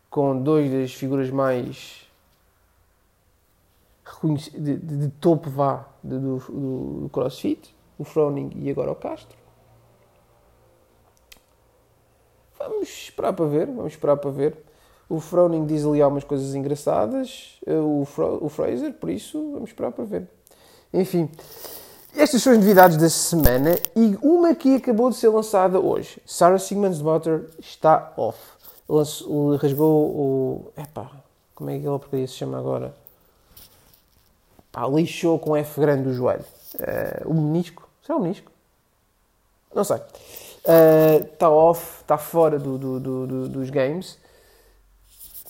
com 0.08 0.40
dois 0.40 0.70
das 0.70 0.92
figuras 0.92 1.30
mais 1.30 2.02
de, 4.22 4.76
de, 4.76 4.96
de 4.98 5.08
topo 5.08 5.50
vá 5.50 5.88
do, 6.02 6.20
do, 6.20 7.00
do, 7.00 7.08
CrossFit, 7.08 7.74
o 7.98 8.04
Froning 8.04 8.50
e 8.56 8.70
agora 8.70 8.92
o 8.92 8.94
Castro. 8.94 9.36
Vamos 12.58 12.88
esperar 12.88 13.32
para 13.32 13.46
ver, 13.46 13.66
vamos 13.66 13.92
esperar 13.92 14.16
para 14.16 14.30
ver. 14.30 14.56
O 15.08 15.18
Froning 15.18 15.66
diz 15.66 15.84
ali 15.84 16.00
algumas 16.00 16.24
coisas 16.24 16.54
engraçadas, 16.54 17.58
eh, 17.66 17.74
o, 17.74 18.04
Fro 18.04 18.38
o 18.40 18.48
Fraser, 18.48 18.92
por 18.94 19.10
isso 19.10 19.52
vamos 19.52 19.70
esperar 19.70 19.90
para 19.92 20.04
ver. 20.04 20.28
Enfim, 20.92 21.28
estas 22.14 22.42
são 22.42 22.52
as 22.52 22.58
novidades 22.58 22.96
da 22.96 23.08
semana 23.08 23.78
e 23.96 24.18
uma 24.22 24.54
que 24.54 24.76
acabou 24.76 25.10
de 25.10 25.16
ser 25.16 25.28
lançada 25.28 25.80
hoje. 25.80 26.20
Sarah 26.26 26.58
Sigmundsdottir 26.58 27.48
está 27.58 28.12
off. 28.16 28.38
Lançou, 28.88 29.56
rasgou 29.56 30.10
o. 30.10 30.72
Epá, 30.76 31.10
como 31.54 31.70
é 31.70 31.78
que 31.78 31.86
ela 31.86 31.98
porcaria 31.98 32.26
se 32.26 32.34
chama 32.34 32.58
agora? 32.58 32.94
Pá, 34.70 34.86
lixou 34.86 35.38
com 35.38 35.56
F 35.56 35.80
grande 35.80 36.08
o 36.08 36.12
joelho. 36.12 36.44
Uh, 36.74 37.30
o 37.30 37.34
menisco. 37.34 37.88
Será 38.04 38.18
o 38.18 38.22
menisco? 38.22 38.50
Não 39.74 39.84
sei. 39.84 40.00
Está 41.24 41.48
uh, 41.48 41.52
off, 41.52 42.02
está 42.02 42.18
fora 42.18 42.58
do, 42.58 42.76
do, 42.76 43.00
do, 43.00 43.48
dos 43.48 43.70
games. 43.70 44.18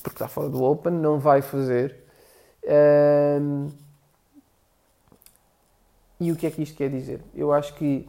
Porque 0.03 0.17
está 0.17 0.29
fora 0.29 0.49
do 0.49 0.63
Open, 0.63 0.93
não 0.93 1.19
vai 1.19 1.43
fazer. 1.43 1.97
Uh, 2.65 3.69
e 6.23 6.33
o 6.33 6.37
que 6.37 6.47
é 6.47 6.51
que 6.51 6.63
isto 6.63 6.77
quer 6.77 6.89
dizer? 6.89 7.21
Eu 7.35 7.53
acho 7.53 7.75
que 7.75 8.09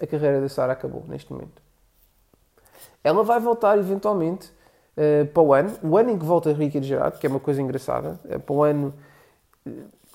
a 0.00 0.06
carreira 0.06 0.40
da 0.40 0.48
Sara 0.48 0.72
acabou 0.72 1.04
neste 1.08 1.32
momento. 1.32 1.62
Ela 3.02 3.24
vai 3.24 3.40
voltar 3.40 3.78
eventualmente 3.78 4.50
uh, 4.96 5.26
para 5.26 5.42
o 5.42 5.54
ano, 5.54 5.78
o 5.82 5.96
ano 5.96 6.10
em 6.10 6.18
que 6.18 6.24
volta 6.24 6.50
a 6.50 6.52
Rica 6.52 6.80
de 6.80 6.86
Gerard, 6.86 7.18
que 7.18 7.26
é 7.26 7.30
uma 7.30 7.40
coisa 7.40 7.62
engraçada, 7.62 8.20
uh, 8.24 8.38
para 8.38 8.54
o 8.54 8.62
ano 8.62 8.92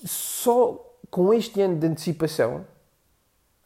só 0.04 0.84
com 1.10 1.32
este 1.34 1.60
ano 1.60 1.76
de 1.76 1.86
antecipação, 1.86 2.64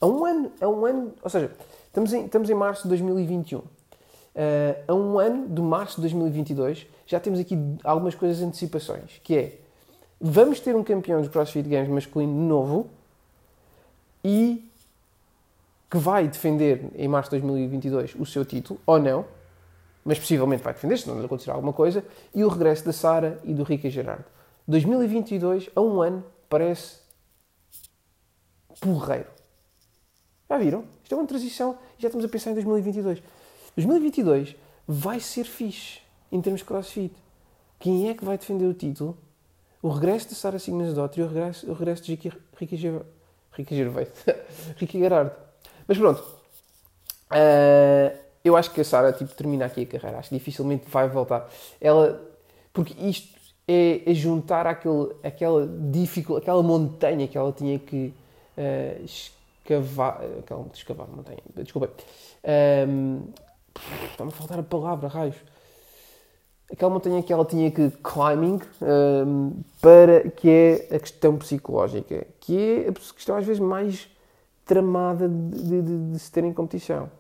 a 0.01 0.07
um 0.07 0.25
ano, 0.25 0.53
a 0.61 0.69
um 0.69 0.87
ano, 0.87 1.13
ou 1.23 1.31
seja, 1.31 1.53
estamos 1.87 2.13
em, 2.13 2.25
estamos 2.25 2.49
em 2.49 2.55
março 2.55 2.85
de 2.85 2.89
2021. 2.89 3.59
Uh, 3.59 3.65
eh, 4.35 4.85
a 4.89 4.95
um 4.95 5.19
ano 5.19 5.47
de 5.47 5.61
março 5.61 5.97
de 5.97 6.03
2022, 6.03 6.87
já 7.07 7.21
temos 7.21 7.39
aqui 7.39 7.59
algumas 7.85 8.15
coisas 8.15 8.43
antecipações, 8.43 9.21
que 9.23 9.37
é, 9.37 9.59
vamos 10.19 10.59
ter 10.59 10.75
um 10.75 10.83
campeão 10.83 11.21
dos 11.21 11.29
CrossFit 11.29 11.69
Games 11.69 11.89
masculino 11.89 12.33
novo 12.33 12.89
e 14.25 14.69
que 15.91 15.99
vai 15.99 16.27
defender 16.27 16.91
em 16.95 17.07
março 17.07 17.31
de 17.31 17.41
2022 17.41 18.15
o 18.19 18.25
seu 18.25 18.45
título, 18.45 18.81
ou 18.87 18.99
não, 18.99 19.27
mas 20.05 20.19
possivelmente 20.19 20.63
vai 20.63 20.73
defender, 20.73 20.97
se 20.99 21.09
não 21.09 21.23
acontecer 21.23 21.51
alguma 21.51 21.73
coisa, 21.73 22.05
e 22.35 22.43
o 22.43 22.49
regresso 22.49 22.85
da 22.85 22.93
Sara 22.93 23.41
e 23.45 23.53
do 23.53 23.63
Rica 23.63 23.91
Gerardo. 23.91 24.25
2022, 24.67 25.71
a 25.75 25.81
um 25.81 26.01
ano, 26.01 26.25
parece 26.49 26.99
porreiro. 28.81 29.29
Já 30.49 30.59
viram? 30.59 30.85
Isto 31.03 31.15
é 31.15 31.19
uma 31.19 31.27
transição 31.27 31.79
e 31.99 32.03
já 32.03 32.09
estamos 32.09 32.25
a 32.25 32.29
pensar 32.29 32.51
em 32.51 32.55
2022. 32.55 33.23
2022 33.77 34.57
vai 34.87 35.21
ser 35.21 35.45
fixe 35.45 36.01
em 36.31 36.41
termos 36.41 36.61
de 36.61 36.67
crossfit. 36.67 37.15
Quem 37.79 38.09
é 38.09 38.15
que 38.15 38.25
vai 38.25 38.37
defender 38.37 38.67
o 38.67 38.75
título? 38.75 39.17
O 39.81 39.89
regresso 39.89 40.29
de 40.29 40.35
Sara 40.35 40.59
Sigmundsdottir 40.59 41.23
e 41.23 41.27
o 41.27 41.29
regresso, 41.29 41.71
o 41.71 41.75
regresso 41.75 42.03
de 42.05 42.13
Ricky, 42.13 42.33
Ricky, 42.57 42.77
Ricky 43.53 43.77
Gervais. 43.77 44.09
Ricky 44.77 44.99
Gerard. 44.99 45.33
Mas 45.87 45.99
pronto. 45.99 46.21
Uh, 47.31 48.17
eu 48.45 48.57
acho 48.57 48.71
que 48.73 48.81
a 48.81 48.85
Sara 48.85 49.13
tipo, 49.13 49.35
termina 49.35 49.67
aqui 49.67 49.83
a 49.83 49.87
carreira. 49.87 50.19
Acho 50.19 50.31
que 50.31 50.37
dificilmente 50.37 50.89
vai 50.89 51.09
voltar. 51.09 51.49
Ela... 51.81 52.21
Porque 52.73 52.95
isto 53.07 53.39
é, 53.69 54.11
é 54.11 54.15
juntar 54.15 54.67
aquele, 54.67 55.15
aquela 55.23 55.67
dificuldade, 55.91 56.45
aquela 56.45 56.63
montanha 56.63 57.29
que 57.29 57.37
ela 57.37 57.53
tinha 57.53 57.79
que 57.79 58.13
uh, 58.57 59.05
escavar. 59.05 60.21
Aquela, 60.39 60.67
escavar 60.73 61.09
montanha, 61.09 61.39
desculpa. 61.57 61.91
Um, 62.89 63.23
Está-me 64.11 64.31
a 64.31 64.35
faltar 64.35 64.59
a 64.59 64.63
palavra, 64.63 65.09
raios. 65.09 65.37
Aquela 66.73 66.91
montanha 66.91 67.23
que 67.23 67.33
ela 67.33 67.45
tinha 67.45 67.71
que 67.71 67.91
climbing 68.03 68.61
um, 68.81 69.53
para 69.81 70.31
que 70.31 70.49
é 70.49 70.97
a 70.97 70.99
questão 70.99 71.37
psicológica, 71.37 72.27
que 72.41 72.59
é 72.59 72.89
a 72.89 72.93
questão 72.93 73.37
às 73.37 73.45
vezes 73.45 73.61
mais 73.61 74.09
tramada 74.65 75.29
de, 75.29 75.83
de, 75.83 76.13
de 76.13 76.19
se 76.19 76.33
ter 76.33 76.45
em 76.45 76.53
competição. 76.53 77.11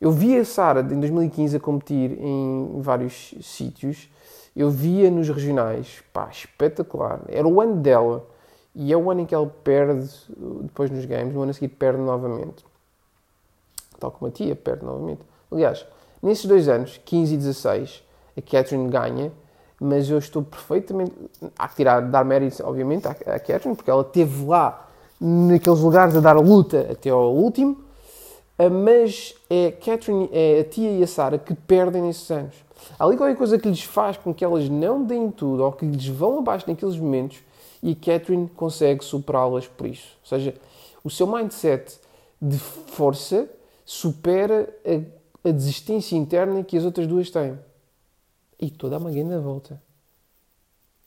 Eu 0.00 0.12
vi 0.12 0.36
a 0.36 0.44
Sara 0.44 0.80
em 0.80 1.00
2015 1.00 1.56
a 1.56 1.60
competir 1.60 2.18
em 2.20 2.80
vários 2.80 3.34
sítios 3.40 4.08
eu 4.58 4.70
via 4.70 5.08
nos 5.08 5.28
regionais, 5.28 6.02
pá, 6.12 6.28
espetacular. 6.32 7.20
Era 7.28 7.46
o 7.46 7.60
ano 7.60 7.76
dela. 7.76 8.26
E 8.74 8.92
é 8.92 8.96
o 8.96 9.08
ano 9.08 9.20
em 9.20 9.26
que 9.26 9.32
ela 9.32 9.46
perde, 9.46 10.10
depois 10.62 10.90
nos 10.90 11.04
games, 11.04 11.32
no 11.32 11.42
ano 11.42 11.52
a 11.52 11.54
seguir 11.54 11.68
perde 11.68 12.00
novamente. 12.00 12.64
Tal 14.00 14.10
como 14.10 14.28
a 14.28 14.32
tia 14.32 14.56
perde 14.56 14.84
novamente. 14.84 15.20
Aliás, 15.50 15.86
nesses 16.20 16.44
dois 16.44 16.68
anos, 16.68 17.00
15 17.04 17.34
e 17.34 17.36
16, 17.36 18.02
a 18.38 18.42
Catherine 18.42 18.88
ganha, 18.88 19.32
mas 19.80 20.08
eu 20.08 20.18
estou 20.18 20.42
perfeitamente. 20.42 21.12
Há 21.58 21.68
que 21.68 21.76
tirar, 21.76 22.00
dar 22.00 22.24
mérito, 22.24 22.62
obviamente, 22.64 23.06
à, 23.06 23.10
à 23.10 23.38
Catherine, 23.38 23.76
porque 23.76 23.90
ela 23.90 24.02
esteve 24.02 24.44
lá, 24.44 24.88
naqueles 25.20 25.80
lugares, 25.80 26.16
a 26.16 26.20
dar 26.20 26.36
a 26.36 26.40
luta 26.40 26.88
até 26.90 27.10
ao 27.10 27.34
último. 27.34 27.76
Ah, 28.58 28.68
mas 28.68 29.34
é 29.48 29.70
Catherine, 29.70 30.28
é 30.32 30.60
a 30.60 30.64
tia 30.64 30.90
e 30.90 31.02
a 31.02 31.06
Sara 31.06 31.38
que 31.38 31.54
perdem 31.54 32.02
nesses 32.02 32.28
anos. 32.30 32.54
Há 32.98 33.04
ali 33.04 33.16
qualquer 33.16 33.36
coisa 33.36 33.58
que 33.58 33.68
lhes 33.68 33.82
faz 33.82 34.16
com 34.16 34.34
que 34.34 34.44
elas 34.44 34.68
não 34.68 35.04
deem 35.04 35.30
tudo 35.30 35.62
ou 35.64 35.72
que 35.72 35.86
lhes 35.86 36.06
vão 36.08 36.38
abaixo 36.38 36.68
naqueles 36.68 36.96
momentos 36.98 37.38
e 37.82 37.94
Catherine 37.94 38.48
consegue 38.48 39.04
superá-las 39.04 39.66
por 39.68 39.86
isso. 39.86 40.16
Ou 40.22 40.28
seja, 40.28 40.54
o 41.04 41.10
seu 41.10 41.26
mindset 41.26 41.98
de 42.40 42.58
força 42.58 43.48
supera 43.84 44.68
a, 44.84 45.48
a 45.48 45.52
desistência 45.52 46.16
interna 46.16 46.64
que 46.64 46.76
as 46.76 46.84
outras 46.84 47.06
duas 47.06 47.30
têm. 47.30 47.58
E 48.60 48.70
toda 48.70 48.96
a 48.96 49.00
mangueira 49.00 49.28
na 49.28 49.38
volta. 49.38 49.80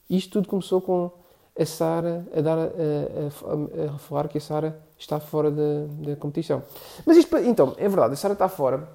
Isto 0.08 0.32
tudo 0.32 0.48
começou 0.48 0.80
com 0.80 1.10
a 1.58 1.66
Sara 1.66 2.26
a 2.34 2.40
dar 2.40 2.58
a, 2.58 2.62
a, 2.62 2.66
a, 2.66 3.94
a 3.94 3.98
falar 3.98 4.28
que 4.28 4.38
a 4.38 4.40
Sara 4.40 4.80
está 4.98 5.20
fora 5.20 5.50
da, 5.50 5.86
da 6.10 6.16
competição. 6.16 6.62
Mas 7.04 7.16
isto, 7.16 7.36
então, 7.38 7.74
é 7.76 7.88
verdade, 7.88 8.14
a 8.14 8.16
Sara 8.16 8.32
está 8.32 8.48
fora 8.48 8.88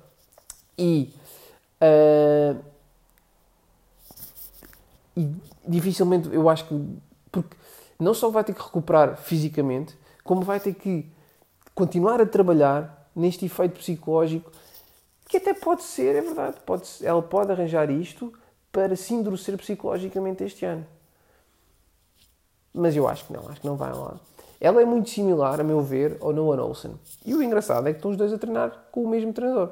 e 0.77 1.13
Uh, 1.81 2.59
e 5.15 5.31
dificilmente 5.67 6.29
eu 6.33 6.49
acho 6.49 6.65
que. 6.65 6.97
Porque 7.31 7.55
não 7.99 8.13
só 8.13 8.29
vai 8.29 8.43
ter 8.43 8.53
que 8.53 8.61
recuperar 8.61 9.17
fisicamente, 9.17 9.97
como 10.23 10.41
vai 10.41 10.59
ter 10.59 10.73
que 10.73 11.05
continuar 11.73 12.21
a 12.21 12.25
trabalhar 12.25 13.09
neste 13.15 13.45
efeito 13.45 13.79
psicológico 13.79 14.51
que 15.27 15.37
até 15.37 15.53
pode 15.53 15.83
ser, 15.83 16.15
é 16.15 16.21
verdade, 16.21 16.57
pode, 16.65 16.87
ela 17.03 17.21
pode 17.21 17.51
arranjar 17.51 17.89
isto 17.89 18.31
para 18.77 18.95
se 18.95 19.11
endurecer 19.11 19.57
psicologicamente 19.57 20.43
este 20.43 20.63
ano. 20.63 20.85
Mas 22.71 22.95
eu 22.95 23.07
acho 23.07 23.25
que 23.25 23.33
não, 23.33 23.49
acho 23.49 23.59
que 23.59 23.65
não 23.65 23.75
vai 23.75 23.91
lá. 23.91 24.19
Ela 24.61 24.83
é 24.83 24.85
muito 24.85 25.09
similar, 25.09 25.59
a 25.59 25.63
meu 25.63 25.81
ver, 25.81 26.15
ao 26.21 26.31
Noah 26.31 26.63
Olsen. 26.63 26.91
E 27.25 27.33
o 27.33 27.41
engraçado 27.41 27.87
é 27.87 27.91
que 27.91 27.97
estão 27.97 28.11
os 28.11 28.17
dois 28.17 28.31
a 28.31 28.37
treinar 28.37 28.89
com 28.91 29.03
o 29.03 29.09
mesmo 29.09 29.33
treinador. 29.33 29.71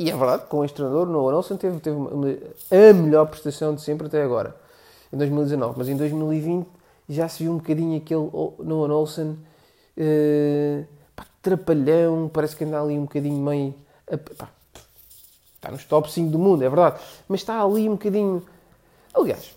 E 0.00 0.10
é 0.10 0.16
verdade, 0.16 0.46
com 0.48 0.64
este 0.64 0.74
treinador, 0.74 1.06
o 1.06 1.12
Noah 1.12 1.36
Olsen 1.36 1.56
teve, 1.56 1.78
teve 1.78 1.96
uma, 1.96 2.26
a 2.72 2.92
melhor 2.92 3.26
prestação 3.26 3.72
de 3.72 3.82
sempre 3.82 4.08
até 4.08 4.20
agora, 4.20 4.56
em 5.12 5.16
2019. 5.16 5.74
Mas 5.78 5.88
em 5.88 5.96
2020 5.96 6.66
já 7.08 7.28
se 7.28 7.44
viu 7.44 7.52
um 7.52 7.58
bocadinho 7.58 7.96
aquele 7.98 8.28
Noah 8.66 8.92
Olsen 8.92 9.38
uh, 9.96 10.86
pá, 11.14 11.24
trapalhão, 11.40 12.28
parece 12.32 12.56
que 12.56 12.64
anda 12.64 12.82
ali 12.82 12.98
um 12.98 13.02
bocadinho 13.02 13.40
meio. 13.40 13.74
Pá, 14.36 14.48
está 15.60 15.70
nos 15.70 15.84
top 15.84 16.10
5 16.10 16.30
do 16.30 16.38
mundo, 16.38 16.62
é 16.62 16.68
verdade. 16.68 17.00
Mas 17.28 17.40
está 17.40 17.62
ali 17.62 17.88
um 17.88 17.92
bocadinho. 17.92 18.42
Aliás, 19.12 19.54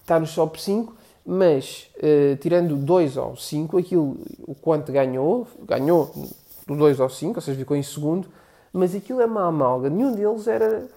está 0.00 0.20
nos 0.20 0.34
top 0.34 0.60
5, 0.60 0.94
mas 1.24 1.90
uh, 1.96 2.36
tirando 2.36 2.76
2 2.76 3.16
ao 3.16 3.36
5, 3.36 3.78
aquilo, 3.78 4.18
o 4.46 4.54
quanto 4.54 4.92
ganhou, 4.92 5.46
ganhou 5.62 6.12
do 6.66 6.76
2 6.76 7.00
ao 7.00 7.08
5, 7.08 7.36
ou 7.36 7.40
seja, 7.40 7.58
ficou 7.58 7.76
em 7.76 7.82
segundo 7.82 8.28
mas 8.72 8.94
aquilo 8.94 9.20
é 9.20 9.26
uma 9.26 9.46
amalga. 9.46 9.90
Nenhum 9.90 10.12
deles 10.12 10.46
era. 10.46 10.88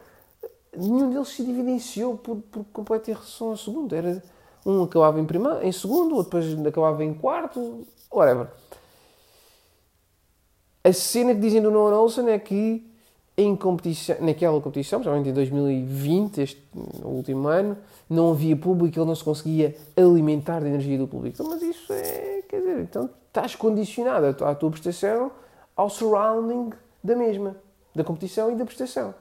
Nenhum 0.76 1.10
deles 1.10 1.30
se 1.30 1.42
evidenciou 1.42 2.18
por, 2.18 2.38
por 2.38 2.64
completa 2.66 3.12
relação 3.12 3.50
ao 3.50 3.58
segundo. 3.58 3.94
Era, 3.94 4.24
um 4.66 4.84
acabava 4.84 5.20
em, 5.20 5.26
primeiro, 5.26 5.64
em 5.64 5.72
segundo, 5.72 6.16
outro 6.16 6.40
depois 6.40 6.68
acabava 6.68 7.04
em 7.04 7.14
quarto, 7.14 7.86
whatever. 8.12 8.48
A 10.84 10.94
cena 10.94 11.34
que 11.34 11.42
dizem 11.42 11.62
do 11.62 11.72
Noah 11.72 11.98
Olsen 11.98 12.30
é 12.30 12.40
que 12.40 12.88
em 13.42 13.56
competição, 13.56 14.16
naquela 14.20 14.60
competição, 14.62 15.00
principalmente 15.00 15.30
em 15.30 15.34
2020, 15.34 16.42
este 16.42 16.64
último 17.04 17.48
ano, 17.48 17.78
não 18.10 18.32
havia 18.32 18.56
público, 18.56 19.00
ele 19.00 19.06
não 19.06 19.16
se 19.16 19.24
conseguia 19.24 19.76
alimentar 19.96 20.60
da 20.62 20.68
energia 20.68 20.98
do 20.98 21.08
público. 21.08 21.36
Então, 21.36 21.50
mas 21.50 21.62
isso 21.62 21.92
é, 21.94 22.42
quer 22.48 22.60
dizer, 22.60 22.82
então 22.82 23.10
estás 23.28 23.56
condicionado 23.56 24.44
à 24.44 24.56
tua 24.56 24.70
prestação 24.70 25.32
ao 25.76 25.90
surrounding 25.90 26.72
da 27.04 27.16
mesma, 27.16 27.56
da 27.96 28.04
competição 28.04 28.52
e 28.52 28.56
da 28.56 28.66
prestação. 28.66 29.14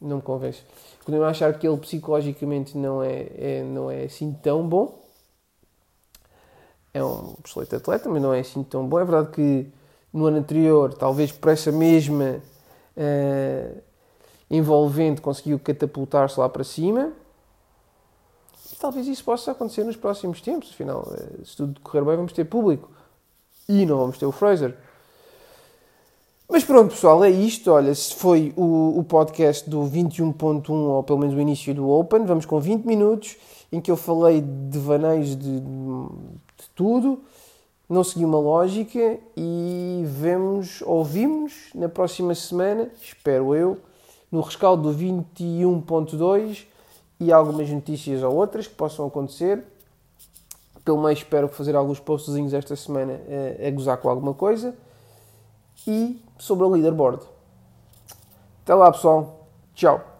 Não 0.00 0.16
me 0.16 0.22
convence. 0.22 0.62
Continuo 1.04 1.24
a 1.24 1.30
achar 1.30 1.56
que 1.56 1.66
ele 1.66 1.76
psicologicamente 1.76 2.76
não 2.76 3.02
é, 3.02 3.28
é, 3.36 3.62
não 3.62 3.90
é 3.90 4.04
assim 4.04 4.32
tão 4.42 4.68
bom. 4.68 5.00
É 6.92 7.02
um 7.02 7.36
excelente 7.44 7.76
atleta, 7.76 8.08
mas 8.08 8.20
não 8.20 8.34
é 8.34 8.40
assim 8.40 8.62
tão 8.64 8.86
bom. 8.86 8.98
É 8.98 9.04
verdade 9.04 9.30
que 9.30 9.72
no 10.12 10.26
ano 10.26 10.38
anterior, 10.38 10.92
talvez 10.94 11.32
por 11.32 11.50
essa 11.50 11.72
mesma 11.72 12.40
uh, 12.96 13.82
envolvente 14.50 15.20
conseguiu 15.20 15.58
catapultar-se 15.58 16.38
lá 16.38 16.48
para 16.48 16.62
cima. 16.62 17.12
E 18.70 18.76
talvez 18.76 19.06
isso 19.06 19.24
possa 19.24 19.52
acontecer 19.52 19.84
nos 19.84 19.96
próximos 19.96 20.40
tempos. 20.40 20.70
Afinal, 20.70 21.10
eh, 21.14 21.44
se 21.44 21.56
tudo 21.56 21.80
correr 21.80 22.04
bem, 22.04 22.16
vamos 22.16 22.32
ter 22.32 22.44
público. 22.44 22.90
E 23.68 23.86
não 23.86 23.96
vamos 23.96 24.18
ter 24.18 24.26
o 24.26 24.32
Fraser. 24.32 24.76
Mas 26.52 26.64
pronto, 26.64 26.90
pessoal, 26.90 27.24
é 27.24 27.30
isto. 27.30 27.70
Olha, 27.70 27.94
se 27.94 28.14
foi 28.14 28.52
o, 28.54 28.98
o 28.98 29.04
podcast 29.04 29.68
do 29.70 29.80
21.1, 29.84 30.68
ou 30.68 31.02
pelo 31.02 31.18
menos 31.18 31.34
o 31.34 31.40
início 31.40 31.74
do 31.74 31.88
Open, 31.88 32.26
vamos 32.26 32.44
com 32.44 32.60
20 32.60 32.84
minutos, 32.84 33.38
em 33.72 33.80
que 33.80 33.90
eu 33.90 33.96
falei 33.96 34.42
de 34.42 34.78
vaneios 34.78 35.34
de, 35.34 35.60
de 35.60 36.68
tudo, 36.74 37.22
não 37.88 38.02
segui 38.02 38.24
uma 38.24 38.38
lógica 38.38 39.18
e 39.36 40.02
vemos, 40.06 40.82
ouvimos 40.82 41.70
na 41.74 41.88
próxima 41.88 42.34
semana, 42.34 42.90
espero 43.00 43.54
eu, 43.54 43.78
no 44.30 44.40
rescaldo 44.40 44.90
do 44.90 44.98
21.2 44.98 46.64
e 47.20 47.32
algumas 47.32 47.68
notícias 47.68 48.22
ou 48.22 48.34
outras 48.34 48.66
que 48.66 48.74
possam 48.74 49.06
acontecer. 49.06 49.62
Pelo 50.84 51.00
meio 51.00 51.12
espero 51.12 51.48
fazer 51.48 51.76
alguns 51.76 52.00
postzinhos 52.00 52.52
esta 52.54 52.74
semana 52.74 53.20
a, 53.62 53.68
a 53.68 53.70
gozar 53.70 53.98
com 53.98 54.08
alguma 54.08 54.34
coisa. 54.34 54.74
E 55.86 56.20
sobre 56.38 56.64
o 56.64 56.70
leaderboard. 56.70 57.22
Até 58.64 58.74
lá, 58.74 58.90
pessoal. 58.90 59.46
Tchau. 59.74 60.11